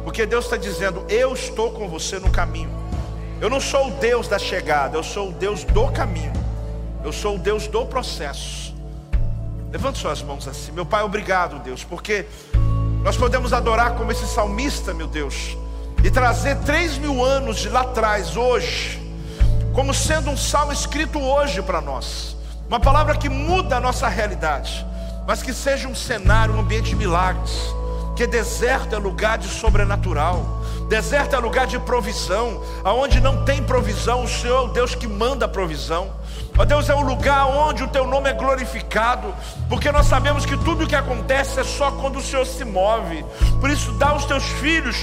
[0.04, 2.72] porque Deus está dizendo: Eu estou com você no caminho.
[3.40, 6.32] Eu não sou o Deus da chegada, eu sou o Deus do caminho.
[7.04, 8.74] Eu sou o Deus do processo.
[9.70, 12.26] Levante suas mãos assim, meu Pai, obrigado, Deus, porque
[13.04, 15.58] nós podemos adorar como esse salmista, meu Deus,
[16.04, 19.03] e trazer três mil anos de lá atrás, hoje,
[19.74, 24.86] como sendo um salmo escrito hoje para nós, uma palavra que muda a nossa realidade,
[25.28, 27.52] mas que seja um cenário, um ambiente de milagres,
[28.16, 30.62] que deserto é lugar de sobrenatural.
[30.88, 32.62] Deserto é lugar de provisão.
[32.84, 36.12] Aonde não tem provisão, o Senhor é o Deus que manda provisão.
[36.56, 39.34] Ó Deus, é o lugar onde o teu nome é glorificado,
[39.68, 43.26] porque nós sabemos que tudo o que acontece é só quando o Senhor se move.
[43.60, 44.96] Por isso, dá aos teus filhos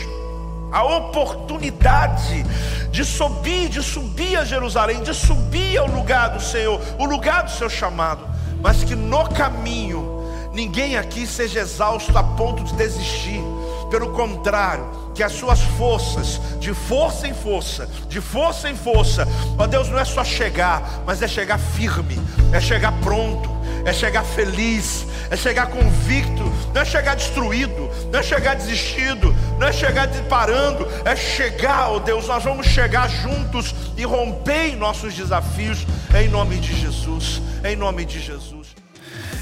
[0.72, 2.44] a oportunidade
[2.90, 7.50] de subir, de subir a Jerusalém, de subir ao lugar do Senhor, o lugar do
[7.50, 8.26] seu chamado,
[8.62, 10.20] mas que no caminho
[10.52, 13.42] ninguém aqui seja exausto a ponto de desistir.
[13.90, 19.26] Pelo contrário, que as suas forças, de força em força, de força em força,
[19.58, 22.20] ó Deus, não é só chegar, mas é chegar firme,
[22.52, 23.50] é chegar pronto,
[23.84, 29.66] é chegar feliz, é chegar convicto, não é chegar destruído, não é chegar desistido, não
[29.66, 35.86] é chegar parando, é chegar, ó Deus, nós vamos chegar juntos e romper nossos desafios,
[36.18, 38.60] em nome de Jesus, em nome de Jesus.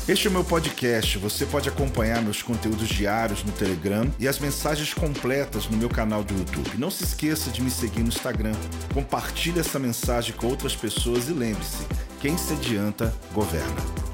[0.08, 1.18] Este é o meu podcast.
[1.18, 6.24] Você pode acompanhar meus conteúdos diários no Telegram e as mensagens completas no meu canal
[6.24, 6.78] do YouTube.
[6.78, 8.54] Não se esqueça de me seguir no Instagram.
[8.94, 11.86] Compartilhe essa mensagem com outras pessoas e lembre-se:
[12.22, 14.07] quem se adianta, governa.